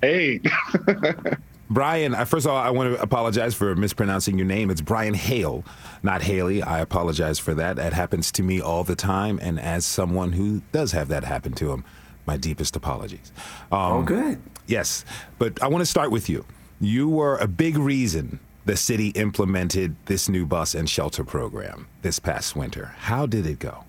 [0.00, 0.40] Hey.
[1.70, 4.70] Brian, first of all, I want to apologize for mispronouncing your name.
[4.70, 5.64] It's Brian Haile,
[6.02, 6.62] not Haley.
[6.62, 7.76] I apologize for that.
[7.76, 9.40] That happens to me all the time.
[9.42, 11.84] And as someone who does have that happen to him,
[12.26, 13.32] my deepest apologies.
[13.72, 14.40] Um, oh, good.
[14.66, 15.04] Yes.
[15.38, 16.44] But I want to start with you.
[16.80, 22.18] You were a big reason the city implemented this new bus and shelter program this
[22.18, 22.94] past winter.
[22.98, 23.84] How did it go?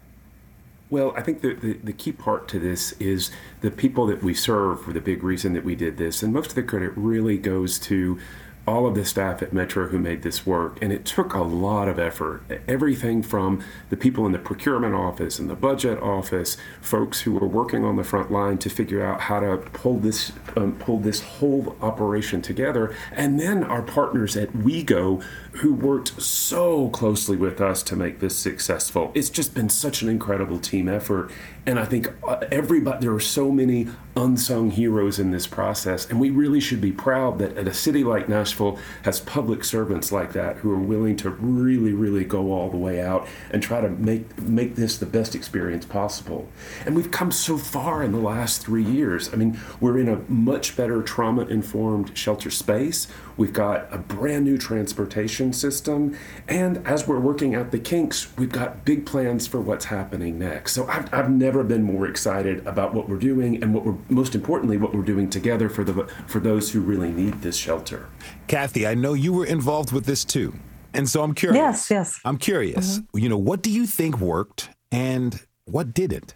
[0.95, 3.29] Well, I think the, the, the, key part to this is
[3.59, 6.23] the people that we serve were the big reason that we did this.
[6.23, 8.17] And most of the credit really goes to
[8.65, 10.81] all of the staff at Metro who made this work.
[10.81, 12.43] And it took a lot of effort.
[12.67, 17.47] Everything from the people in the procurement office and the budget office, folks who were
[17.47, 21.21] working on the front line to figure out how to pull this um, pull this
[21.21, 25.21] whole operation together, and then our partners at WeGo
[25.57, 29.11] who worked so closely with us to make this successful.
[29.13, 31.31] It's just been such an incredible team effort.
[31.65, 36.09] And I think uh, everybody, there are so many unsung heroes in this process.
[36.09, 40.11] And we really should be proud that at a city like Nashville has public servants
[40.11, 43.81] like that who are willing to really, really go all the way out and try
[43.81, 46.47] to make, make this the best experience possible.
[46.85, 49.33] And we've come so far in the last three years.
[49.33, 53.07] I mean, we're in a much better trauma informed shelter space.
[53.37, 56.17] We've got a brand new transportation system.
[56.47, 60.73] And as we're working out the kinks, we've got big plans for what's happening next.
[60.73, 64.35] So I've, I've never been more excited about what we're doing and what we're, most
[64.35, 68.07] importantly, what we're doing together for, the, for those who really need this shelter.
[68.47, 70.53] Cathy, I know you were involved with this too.
[70.93, 71.57] And so I'm curious.
[71.57, 72.19] Yes, yes.
[72.23, 72.99] I'm curious.
[72.99, 73.17] Mm-hmm.
[73.19, 76.35] You know, what do you think worked and what didn't?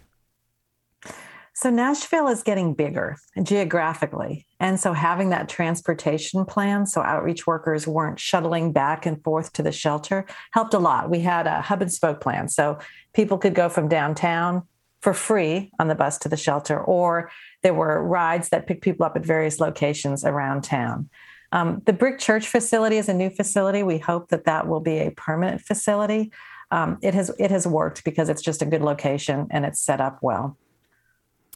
[1.60, 4.46] So Nashville is getting bigger geographically.
[4.60, 9.62] And so having that transportation plan so outreach workers weren't shuttling back and forth to
[9.62, 11.10] the shelter helped a lot.
[11.10, 12.48] We had a hub and spoke plan.
[12.48, 12.78] So
[13.12, 14.62] people could go from downtown
[15.02, 17.30] for free on the bus to the shelter, or
[17.62, 21.10] there were rides that picked people up at various locations around town.
[21.52, 23.82] Um, the Brick Church facility is a new facility.
[23.82, 26.32] We hope that that will be a permanent facility.
[26.70, 30.00] Um, it has it has worked because it's just a good location and it's set
[30.00, 30.56] up well.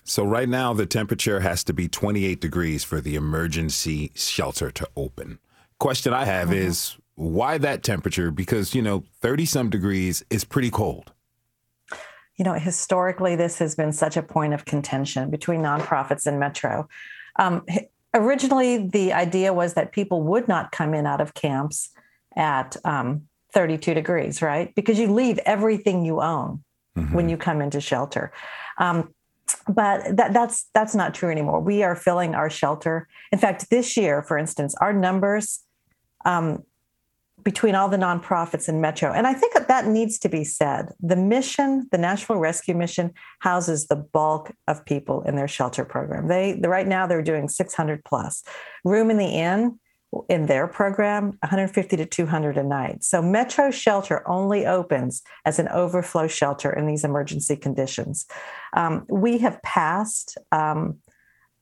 [0.04, 4.88] So right now the temperature has to be 28 degrees for the emergency shelter to
[4.96, 5.38] open.
[5.78, 6.66] Question I have mm-hmm.
[6.66, 8.30] is why that temperature?
[8.30, 11.12] Because, you know, 30 some degrees is pretty cold.
[12.36, 16.88] You know, historically, this has been such a point of contention between nonprofits and Metro.
[17.38, 17.64] Um,
[18.14, 21.90] originally, the idea was that people would not come in out of camps
[22.36, 24.74] at um, 32 degrees, right?
[24.74, 26.64] Because you leave everything you own
[26.98, 27.14] mm-hmm.
[27.14, 28.32] when you come into shelter.
[28.78, 29.13] Um,
[29.68, 31.60] but that, that's that's not true anymore.
[31.60, 33.08] We are filling our shelter.
[33.32, 35.60] In fact, this year, for instance, our numbers
[36.24, 36.64] um,
[37.42, 39.12] between all the nonprofits in Metro.
[39.12, 40.92] And I think that, that needs to be said.
[41.00, 46.28] The mission, the Nashville Rescue Mission, houses the bulk of people in their shelter program.
[46.28, 48.42] They right now they're doing 600 plus.
[48.84, 49.78] Room in the inn
[50.28, 53.04] in their program 150 to 200 a night.
[53.04, 58.26] So Metro Shelter only opens as an overflow shelter in these emergency conditions.
[58.74, 60.98] Um, we have passed um,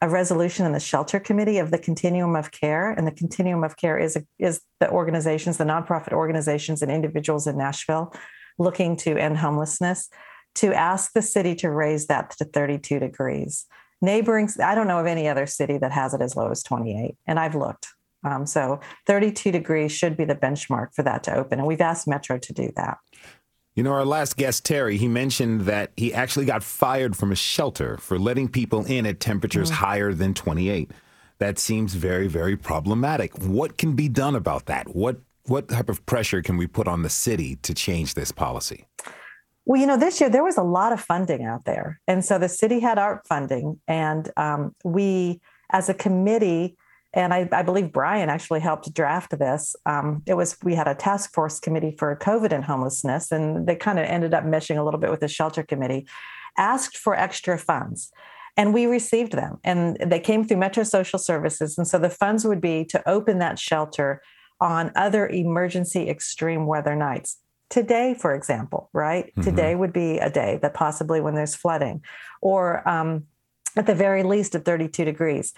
[0.03, 3.77] a resolution in the shelter committee of the continuum of care and the continuum of
[3.77, 8.13] care is is the organizations the nonprofit organizations and individuals in nashville
[8.59, 10.09] looking to end homelessness
[10.57, 13.67] to ask the city to raise that to 32 degrees
[14.01, 17.17] neighboring i don't know of any other city that has it as low as 28
[17.29, 17.87] and i've looked
[18.25, 22.07] um, so 32 degrees should be the benchmark for that to open and we've asked
[22.07, 22.99] metro to do that
[23.75, 27.35] you know, our last guest, Terry, he mentioned that he actually got fired from a
[27.35, 29.85] shelter for letting people in at temperatures mm-hmm.
[29.85, 30.91] higher than 28.
[31.39, 33.37] That seems very, very problematic.
[33.39, 34.95] What can be done about that?
[34.95, 38.87] What what type of pressure can we put on the city to change this policy?
[39.65, 42.01] Well, you know, this year there was a lot of funding out there.
[42.07, 46.77] And so the city had ARP funding, and um, we, as a committee,
[47.15, 49.77] and I, I, believe Brian actually helped draft this.
[49.85, 53.77] Um, it was we had a task force committee for COVID and homelessness, and they
[53.77, 56.07] kind of ended up meshing a little bit with the shelter committee.
[56.59, 58.11] Asked for extra funds,
[58.57, 62.47] and we received them, and they came through Metro Social Services, and so the funds
[62.47, 64.23] would be to open that shelter
[64.61, 67.39] on other emergency extreme weather nights.
[67.69, 69.27] Today, for example, right?
[69.27, 69.43] Mm-hmm.
[69.43, 72.03] Today would be a day that possibly when there's flooding,
[72.41, 73.25] or um,
[73.77, 75.53] at the very least at 32 degrees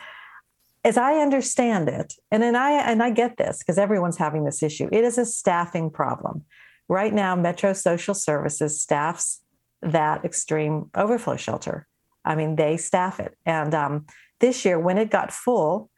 [0.84, 4.62] as I understand it, and then I and I get this because everyone's having this
[4.62, 4.88] issue.
[4.92, 6.44] It is a staffing problem.
[6.88, 9.42] Right now, Metro Social Services staffs
[9.80, 11.86] that extreme overflow shelter.
[12.24, 13.36] I mean, they staff it.
[13.46, 14.06] And um,
[14.40, 15.90] this year, when it got full,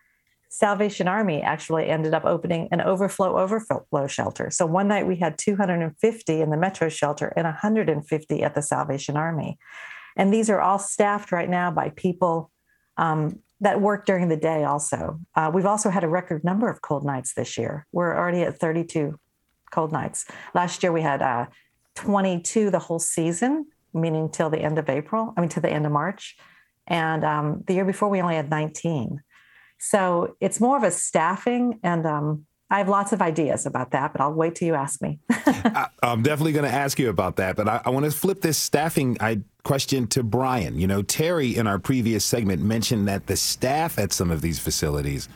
[0.49, 4.51] Salvation Army actually ended up opening an overflow overflow shelter.
[4.51, 9.17] So one night we had 250 in the Metro shelter and 150 at the Salvation
[9.17, 9.59] Army.
[10.17, 12.51] And these are all staffed right now by people
[12.97, 15.19] um, that work during the day also.
[15.35, 17.87] Uh, we've also had a record number of cold nights this year.
[17.93, 19.19] We're already at 32
[19.71, 20.27] cold nights.
[20.55, 21.47] Last year we had uh,
[21.95, 25.87] 22 the whole season, meaning till the end of April, I mean, to the end
[25.87, 26.37] of March.
[26.87, 29.21] And um, the year before we only had 19.
[29.79, 34.13] So it's more of a staffing and um, I have lots of ideas about that,
[34.13, 35.21] but I'll wait till you ask me.
[35.31, 38.41] I, am definitely going to ask you about that, but I, I want to flip
[38.41, 40.79] this staffing I, question to Brian.
[40.79, 44.59] You know, Terry in our previous segment mentioned that the staff at some of these
[44.59, 45.29] facilities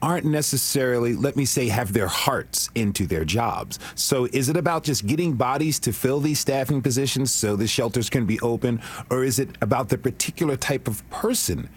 [0.00, 3.80] aren't necessarily, let me say, have their hearts into their jobs.
[3.96, 8.08] So is it about just getting bodies to fill these staffing positions so the shelters
[8.08, 11.68] can be open, or is it about the particular type of person?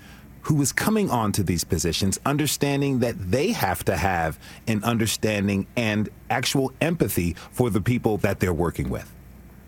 [0.43, 6.09] Who is coming onto these positions, understanding that they have to have an understanding and
[6.29, 9.11] actual empathy for the people that they're working with.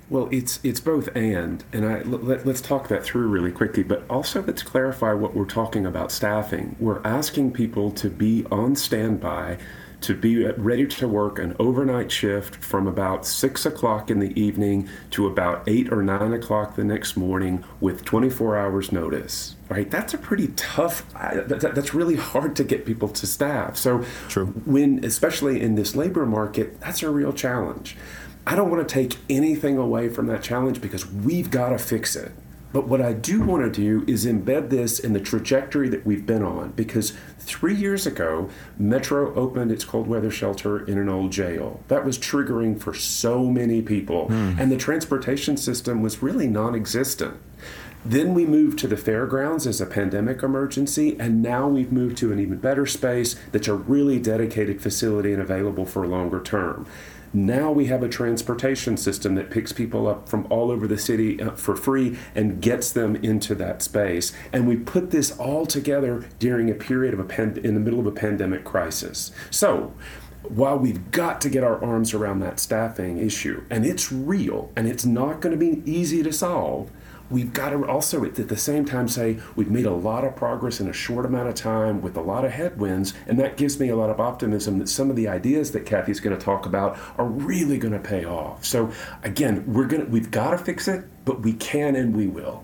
[0.10, 3.84] Well, it's it's both and, and I let, us talk that through really quickly.
[3.84, 6.76] But also, let's clarify what we're talking about staffing.
[6.80, 9.58] We're asking people to be on standby
[10.04, 14.88] to be ready to work an overnight shift from about six o'clock in the evening
[15.12, 19.56] to about eight or nine o'clock the next morning with 24 hours notice.
[19.70, 21.06] Right, that's a pretty tough.
[21.14, 23.76] that's really hard to get people to staff.
[23.78, 24.48] So, True.
[24.66, 27.98] when especially in this labor market, that's a real challenge.
[28.46, 32.16] I don't want to take anything away from that challenge because we've got to fix
[32.16, 32.34] it.
[32.74, 36.26] But what I do want to do is embed this in the trajectory that we've
[36.26, 38.50] been on because three years ago,
[38.80, 41.82] Metro opened its cold weather shelter in an old jail.
[41.88, 44.60] That was triggering for so many people, mm.
[44.60, 47.38] and the transportation system was really non existent.
[48.06, 52.34] Then we moved to the fairgrounds as a pandemic emergency, and now we've moved to
[52.34, 56.86] an even better space that's a really dedicated facility and available for longer term.
[57.34, 61.42] Now we have a transportation system that picks people up from all over the city
[61.42, 64.34] uh, for free and gets them into that space.
[64.52, 68.06] And we put this all together during a period of a in the middle of
[68.06, 69.32] a pandemic crisis.
[69.50, 69.94] So,
[70.44, 74.88] while we've got to get our arms around that staffing issue, and it's real and
[74.88, 76.92] it's not going to be easy to solve,
[77.34, 80.80] we've got to also at the same time say we've made a lot of progress
[80.80, 83.90] in a short amount of time with a lot of headwinds, and that gives me
[83.90, 86.98] a lot of optimism that some of the ideas that Cathy's going to talk about
[87.18, 88.64] are really going to pay off.
[88.64, 88.92] So
[89.24, 92.64] again, we're gonna we've got to fix it, but we can and we will.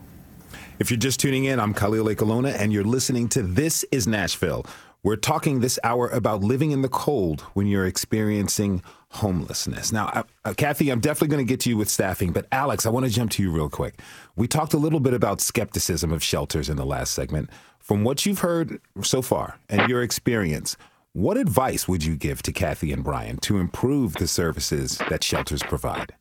[0.77, 4.65] If you're just tuning in, I'm Khalil Ekulona, and you're listening to This is Nashville.
[5.01, 9.91] We're talking this hour about living in the cold when you're experiencing homelessness.
[9.91, 12.85] Now, uh, uh Cathy, I'm definitely going to get to you with staffing, but Alex,
[12.85, 14.01] I want to jump to you real quick.
[14.35, 17.49] We talked a little bit about skepticism of shelters in the last segment.
[17.79, 20.77] From what you've heard so far and your experience,
[21.13, 25.63] What advice would you give to Cathy and Brian to improve the services that shelters
[25.63, 26.13] provide?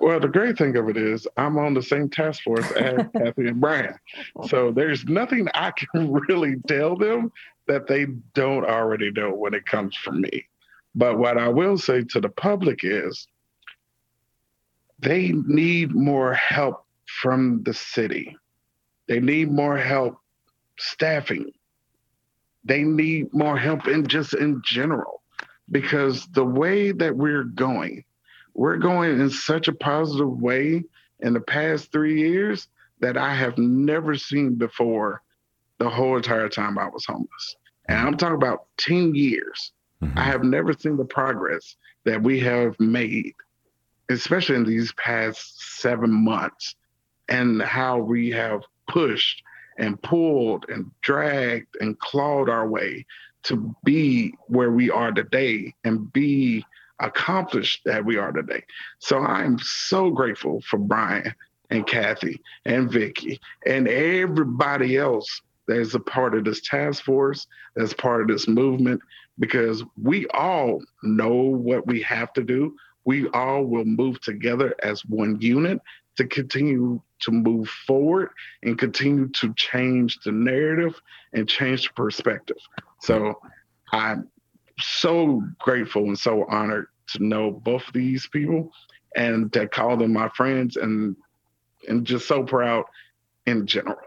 [0.00, 3.48] Well, the great thing of it is I'm on the same task force as Cathy
[3.48, 3.94] and Brian.
[4.48, 7.32] So there's nothing I can really tell them
[7.66, 10.46] that they don't already know when it comes from me.
[10.94, 13.26] But what I will say to the public is
[14.98, 18.36] they need more help from the city.
[19.08, 20.18] They need more help
[20.78, 21.52] staffing.
[22.64, 25.22] They need more help in just in general
[25.70, 28.04] because the way that we're going,
[28.54, 30.84] we're going in such a positive way
[31.20, 32.68] in the past three years
[33.00, 35.22] that I have never seen before
[35.78, 37.56] the whole entire time I was homeless.
[37.88, 39.72] And I'm talking about 10 years.
[40.04, 40.18] Mm-hmm.
[40.18, 43.34] I have never seen the progress that we have made,
[44.10, 46.74] especially in these past seven months,
[47.28, 49.42] and how we have pushed
[49.78, 53.06] and pulled and dragged and clawed our way
[53.44, 56.64] to be where we are today and be
[57.00, 58.62] accomplished that we are today.
[58.98, 61.34] So I'm so grateful for Brian
[61.70, 67.46] and Cathy and Vicky and everybody else that is a part of this task force,
[67.74, 69.00] that's part of this movement,
[69.38, 72.76] because we all know what we have to do.
[73.04, 75.80] We all will move together as one unit
[76.16, 78.30] to continue to move forward
[78.62, 81.00] and continue to change the narrative
[81.32, 82.56] and change the perspective.
[83.00, 83.40] So
[83.92, 84.28] I'm
[84.78, 88.72] so grateful and so honored to know both these people
[89.16, 91.16] and to call them my friends and
[91.88, 92.84] and just so proud
[93.46, 93.98] in general.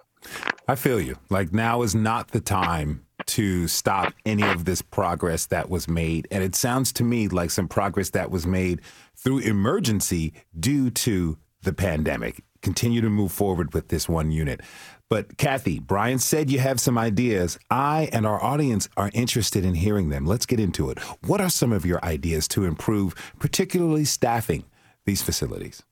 [0.67, 1.17] I feel you.
[1.29, 6.27] Like now is not the time to stop any of this progress that was made.
[6.31, 8.81] And it sounds to me like some progress that was made
[9.15, 12.43] through emergency due to the pandemic.
[12.61, 14.61] Continue to move forward with this one unit.
[15.09, 17.57] But Cathy, Brian said you have some ideas.
[17.69, 20.25] I and our audience are interested in hearing them.
[20.25, 20.99] Let's get into it.
[21.25, 24.65] What are some of your ideas to improve, particularly staffing
[25.05, 25.83] these facilities?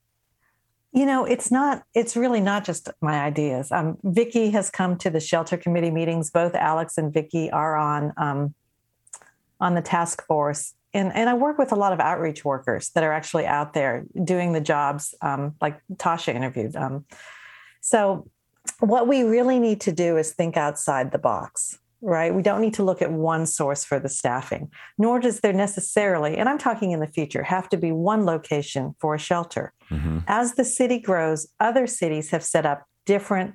[0.96, 3.70] You know, it's not, it's really not just my ideas.
[3.70, 6.30] Um, Vicky has come to the shelter committee meetings.
[6.30, 8.54] Both Alex and Vicky are on um,
[9.60, 10.74] on the task force.
[10.94, 14.06] And, and I work with a lot of outreach workers that are actually out there
[14.24, 16.74] doing the jobs um, like Tasha interviewed.
[16.76, 17.04] Um,
[17.82, 18.28] so
[18.80, 22.32] what we really need to do is think outside the box right?
[22.32, 26.36] We don't need to look at one source for the staffing, nor does there necessarily,
[26.36, 29.72] and I'm talking in the future, have to be one location for a shelter.
[29.90, 30.20] Mm-hmm.
[30.28, 33.54] As the city grows, other cities have set up different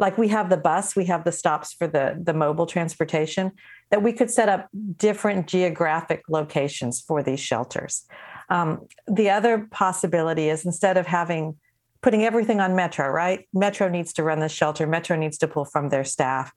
[0.00, 3.52] like we have the bus, we have the stops for the the mobile transportation
[3.90, 8.06] that we could set up different geographic locations for these shelters.
[8.48, 11.56] Um, the other possibility is instead of having
[12.00, 13.48] putting everything on Metro, right?
[13.52, 14.86] Metro needs to run the shelter.
[14.86, 16.52] Metro needs to pull from their staff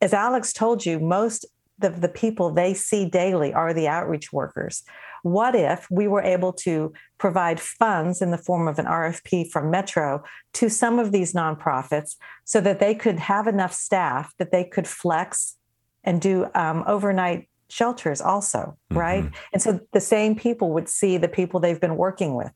[0.00, 1.46] as Alex told you, most
[1.82, 4.82] of the people they see daily are the outreach workers.
[5.22, 9.70] What if we were able to provide funds in the form of an RFP from
[9.70, 10.22] Metro
[10.54, 14.88] to some of these nonprofits so that they could have enough staff that they could
[14.88, 15.56] flex
[16.04, 18.58] and do um, overnight shelters also,
[18.90, 18.98] mm-hmm.
[18.98, 19.30] right?
[19.52, 22.52] And so the same people would see the people they've been working with.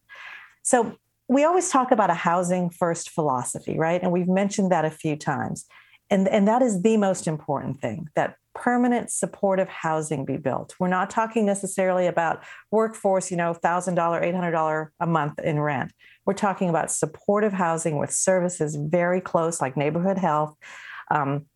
[0.62, 0.96] So
[1.28, 4.02] we always talk about a housing first philosophy, right?
[4.02, 5.66] And we've mentioned that a few times
[6.10, 10.76] and and that is the most important thing that permanent supportive housing be built.
[10.78, 15.92] We're not talking necessarily about workforce you know $1000 $800 a month in rent.
[16.24, 20.56] We're talking about supportive housing with services very close like neighborhood health
[21.10, 21.46] um,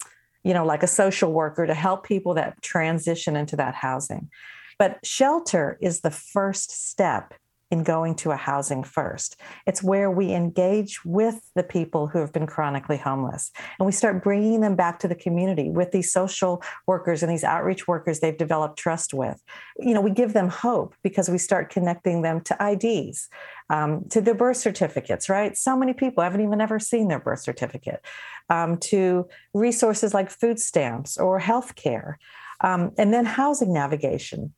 [0.42, 4.30] you know like a social worker to help people that transition into that housing.
[4.78, 7.34] But shelter is the first step
[7.70, 9.36] in going to a housing first.
[9.66, 14.22] It's where we engage with the people who have been chronically homeless and we start
[14.22, 18.36] bringing them back to the community with these social workers and these outreach workers they've
[18.36, 19.42] developed trust with.
[19.78, 23.28] You know, we give them hope because we start connecting them to IDs,
[23.68, 25.56] um, to their birth certificates, right?
[25.56, 28.00] So many people haven't even ever seen their birth certificate,
[28.48, 32.18] um, to resources like food stamps or health care.
[32.60, 34.54] Um, and then housing navigation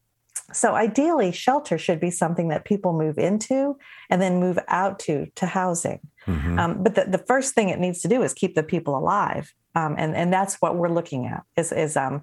[0.52, 3.76] so ideally, shelter should be something that people move into
[4.08, 6.00] and then move out to to housing.
[6.26, 6.58] Mm-hmm.
[6.58, 9.52] Um, but the, the first thing it needs to do is keep the people alive,
[9.74, 11.42] um, and and that's what we're looking at.
[11.56, 12.22] Is is um,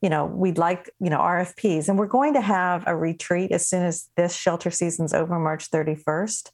[0.00, 3.68] you know, we'd like you know RFPs, and we're going to have a retreat as
[3.68, 6.52] soon as this shelter season's over, March thirty first.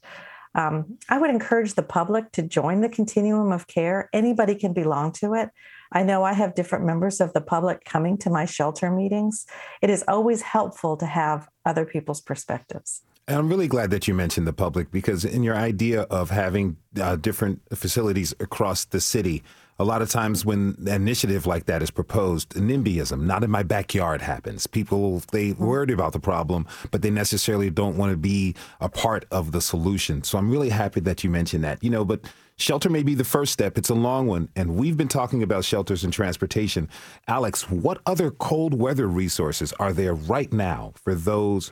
[0.53, 4.09] Um, I would encourage the public to join the continuum of care.
[4.13, 5.49] Anybody can belong to it.
[5.91, 9.45] I know I have different members of the public coming to my shelter meetings.
[9.81, 13.01] It is always helpful to have other people's perspectives.
[13.27, 16.77] And I'm really glad that you mentioned the public because in your idea of having
[16.99, 19.43] uh, different facilities across the city,
[19.79, 23.63] a lot of times when an initiative like that is proposed, NIMBYism, not in my
[23.63, 24.67] backyard happens.
[24.67, 29.25] People, they worried about the problem, but they necessarily don't want to be a part
[29.31, 30.23] of the solution.
[30.23, 31.83] So I'm really happy that you mentioned that.
[31.83, 32.21] You know, but
[32.61, 33.77] shelter may be the first step.
[33.77, 34.49] It's a long one.
[34.55, 36.87] And we've been talking about shelters and transportation.
[37.27, 41.71] Alex, what other cold weather resources are there right now for those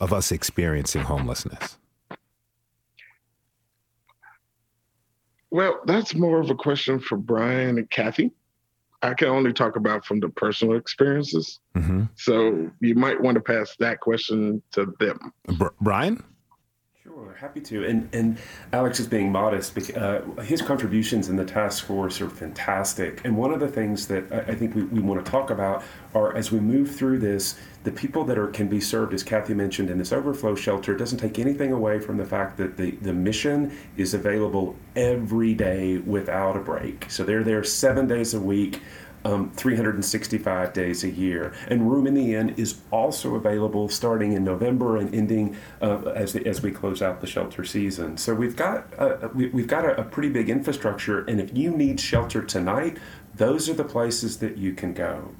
[0.00, 1.78] of us experiencing homelessness?
[5.50, 8.32] Well, that's more of a question for Brian and Cathy.
[9.02, 11.60] I can only talk about from the personal experiences.
[11.74, 12.04] Mm-hmm.
[12.14, 15.32] So you might want to pass that question to them.
[15.58, 16.22] Br- Brian?
[17.22, 17.86] Sure, happy to.
[17.86, 18.38] And and
[18.72, 19.78] Alex is being modest.
[19.92, 23.24] Uh, his contributions in the task force are fantastic.
[23.24, 25.84] And one of the things that I, I think we, we want to talk about
[26.14, 29.54] are as we move through this, the people that are can be served, as Cathy
[29.54, 33.12] mentioned, in this overflow shelter doesn't take anything away from the fact that the, the
[33.12, 37.08] mission is available every day without a break.
[37.08, 38.80] So they're there seven days a week
[39.24, 41.54] um, 365 days a year.
[41.68, 46.36] And Room in the Inn is also available starting in November and ending uh, as,
[46.36, 48.16] as we close out the shelter season.
[48.16, 51.24] So we've got, uh, we, have got a, a pretty big infrastructure.
[51.24, 52.98] And if you need shelter tonight,
[53.34, 55.30] those are the places that you can go.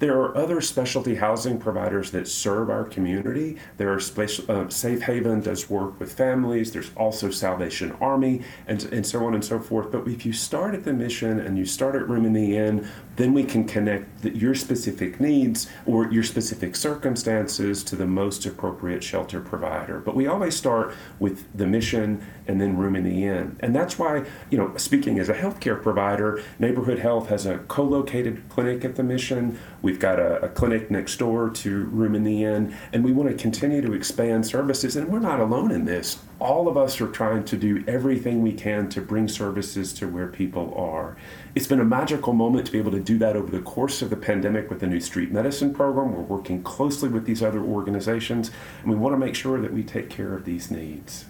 [0.00, 3.56] There are other specialty housing providers that serve our community.
[3.78, 6.72] There are special, uh, Safe Haven does work with families.
[6.72, 9.90] There's also Salvation Army and, and so on and so forth.
[9.90, 12.86] But if you start at the mission and you start at Room in the Inn,
[13.18, 18.46] then we can connect the, your specific needs or your specific circumstances to the most
[18.46, 19.98] appropriate shelter provider.
[19.98, 23.56] But we always start with the mission and then Room in the Inn.
[23.60, 28.48] And that's why, you know, speaking as a healthcare provider, Neighborhood Health has a co-located
[28.48, 29.58] clinic at the mission.
[29.82, 33.28] We've got a, a, clinic next door to Room in the Inn, and we want
[33.30, 34.96] to continue to expand services.
[34.96, 36.18] And we're not alone in this.
[36.40, 40.28] All of us are trying to do everything we can to bring services to where
[40.28, 41.16] people are.
[41.56, 44.10] It's been a magical moment to be able to do that over the course of
[44.10, 46.12] the pandemic with the new street medicine program.
[46.12, 49.82] We're working closely with these other organizations, and we want to make sure that we
[49.82, 51.24] take care of these needs.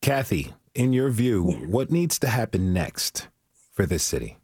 [0.00, 3.28] Cathy, in your view, what needs to happen next
[3.72, 4.38] for this city?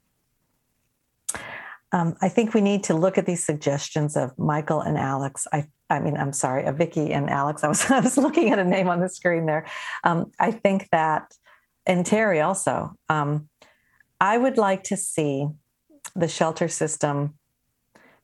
[1.92, 5.46] Um, I think we need to look at these suggestions of Michael and Alex.
[5.52, 7.64] I, I mean, I'm sorry, of Vicky and Alex.
[7.64, 9.66] I was, I was looking at a name on the screen there.
[10.04, 11.34] Um, I think that,
[11.86, 12.92] and Terry also.
[13.08, 13.48] Um,
[14.20, 15.48] I would like to see
[16.14, 17.34] the shelter system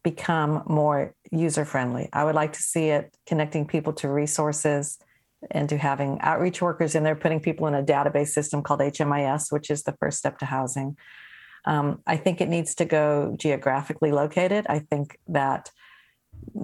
[0.02, 2.08] become more user friendly.
[2.12, 4.98] I would like to see it connecting people to resources
[5.50, 9.50] and to having outreach workers in there, putting people in a database system called HMIS,
[9.50, 10.96] which is the first step to housing.
[11.66, 14.66] Um, I think it needs to go geographically located.
[14.68, 15.70] I think that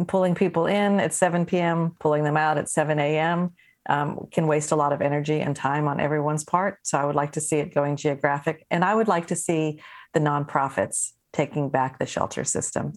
[0.06, 3.52] pulling people in at 7 p.m., pulling them out at 7 a.m.
[3.88, 6.78] Um, can waste a lot of energy and time on everyone's part.
[6.84, 8.64] So I would like to see it going geographic.
[8.70, 9.80] And I would like to see
[10.14, 12.92] the nonprofits taking back the shelter system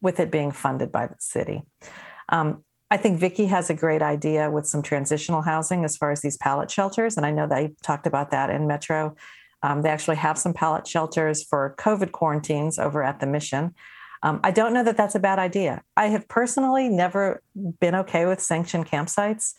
[0.00, 1.62] with it being funded by the city.
[2.30, 6.22] Um, I think Vicky has a great idea with some transitional housing as far as
[6.22, 7.16] these pallet shelters.
[7.16, 9.14] And I know they talked about that in Metro.
[9.62, 13.74] Um, they actually have some pallet shelters for COVID quarantines over at the mission.
[14.22, 15.82] Um, I don't know that that's a bad idea.
[15.96, 17.42] I have personally never
[17.80, 19.54] been okay with sanctioned campsites,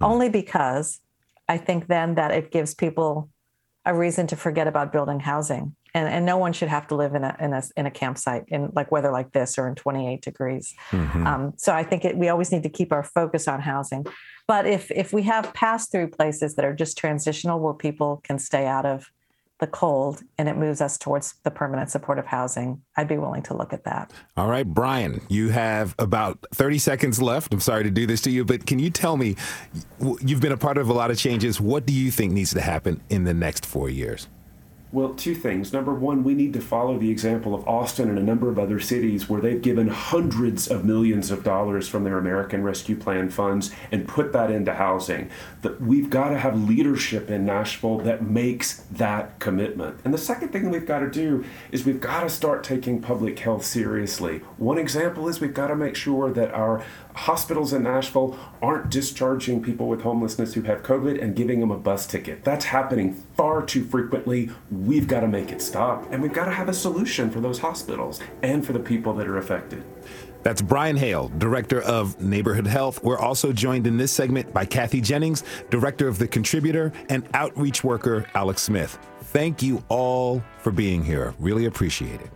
[0.00, 1.00] only because
[1.48, 3.28] I think then that it gives people
[3.84, 7.14] a reason to forget about building housing and, and no one should have to live
[7.14, 10.20] in a, in a in a campsite in like weather like this or in 28
[10.22, 10.74] degrees.
[10.90, 11.26] Mm-hmm.
[11.26, 14.06] Um, so I think it, we always need to keep our focus on housing.
[14.46, 18.38] But if if we have pass through places that are just transitional where people can
[18.38, 19.10] stay out of
[19.58, 23.54] the cold and it moves us towards the permanent supportive housing, I'd be willing to
[23.54, 24.12] look at that.
[24.36, 27.52] All right, Brian, you have about 30 seconds left.
[27.52, 29.36] I'm sorry to do this to you, but can you tell me
[30.20, 31.60] you've been a part of a lot of changes.
[31.60, 34.28] What do you think needs to happen in the next four years?
[34.90, 35.70] Well, two things.
[35.70, 38.80] Number one, we need to follow the example of Austin and a number of other
[38.80, 43.70] cities where they've given hundreds of millions of dollars from their American Rescue Plan funds
[43.92, 45.28] and put that into housing.
[45.60, 50.00] That we've got to have leadership in Nashville that makes that commitment.
[50.06, 53.38] And the second thing we've got to do is we've got to start taking public
[53.40, 54.38] health seriously.
[54.56, 56.82] One example is we've got to make sure that our
[57.18, 61.76] hospitals in Nashville aren't discharging people with homelessness who have COVID and giving them a
[61.76, 62.44] bus ticket.
[62.44, 64.50] That's happening far too frequently.
[64.70, 67.58] We've got to make it stop, and we've got to have a solution for those
[67.58, 69.84] hospitals and for the people that are affected.
[70.44, 73.02] That's Brian Haile, Director of Neighborhood Health.
[73.02, 77.82] We're also joined in this segment by Cathy Jennings, Director of The Contributor, and outreach
[77.82, 78.96] worker Alex Smith.
[79.24, 81.34] Thank you all for being here.
[81.40, 82.30] Really appreciate it.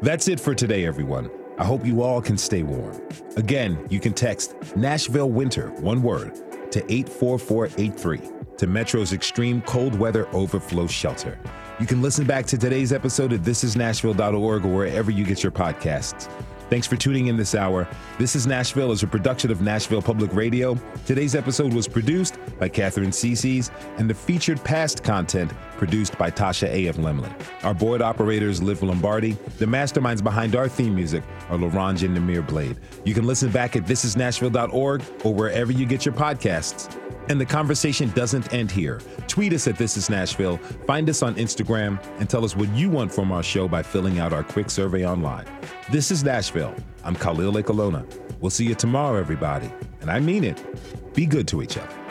[0.00, 1.28] That's it for today, everyone.
[1.58, 3.02] I hope you all can stay warm.
[3.36, 6.34] Again, you can text Nashville Winter, one word,
[6.70, 8.20] to 84483
[8.58, 11.38] to Metro's Extreme Cold Weather Overflow Shelter.
[11.80, 16.30] You can listen back to today's episode at thisisnashville.org or wherever you get your podcasts.
[16.70, 17.88] Thanks for tuning in this hour.
[18.18, 20.78] This is Nashville is a production of Nashville Public Radio.
[21.06, 26.68] Today's episode was produced by Katherine Ceicys and the featured past content produced by Tasha
[26.68, 26.96] A.F.
[26.96, 27.32] Lemley.
[27.64, 29.32] Our board operators Liv Lombardi.
[29.58, 32.76] The masterminds behind our theme music are Laurent and Namir Blade.
[33.04, 36.94] You can listen back at thisisnashville.org or wherever you get your podcasts.
[37.28, 39.00] And the conversation doesn't end here.
[39.26, 40.56] Tweet us at This Is Nashville,
[40.86, 44.18] find us on Instagram, and tell us what you want from our show by filling
[44.18, 45.44] out our quick survey online.
[45.92, 46.74] This is Nashville.
[47.04, 48.06] I'm Khalil Ekulona.
[48.40, 49.70] We'll see you tomorrow, everybody.
[50.00, 50.62] And I mean it.
[51.14, 52.07] Be good to each other.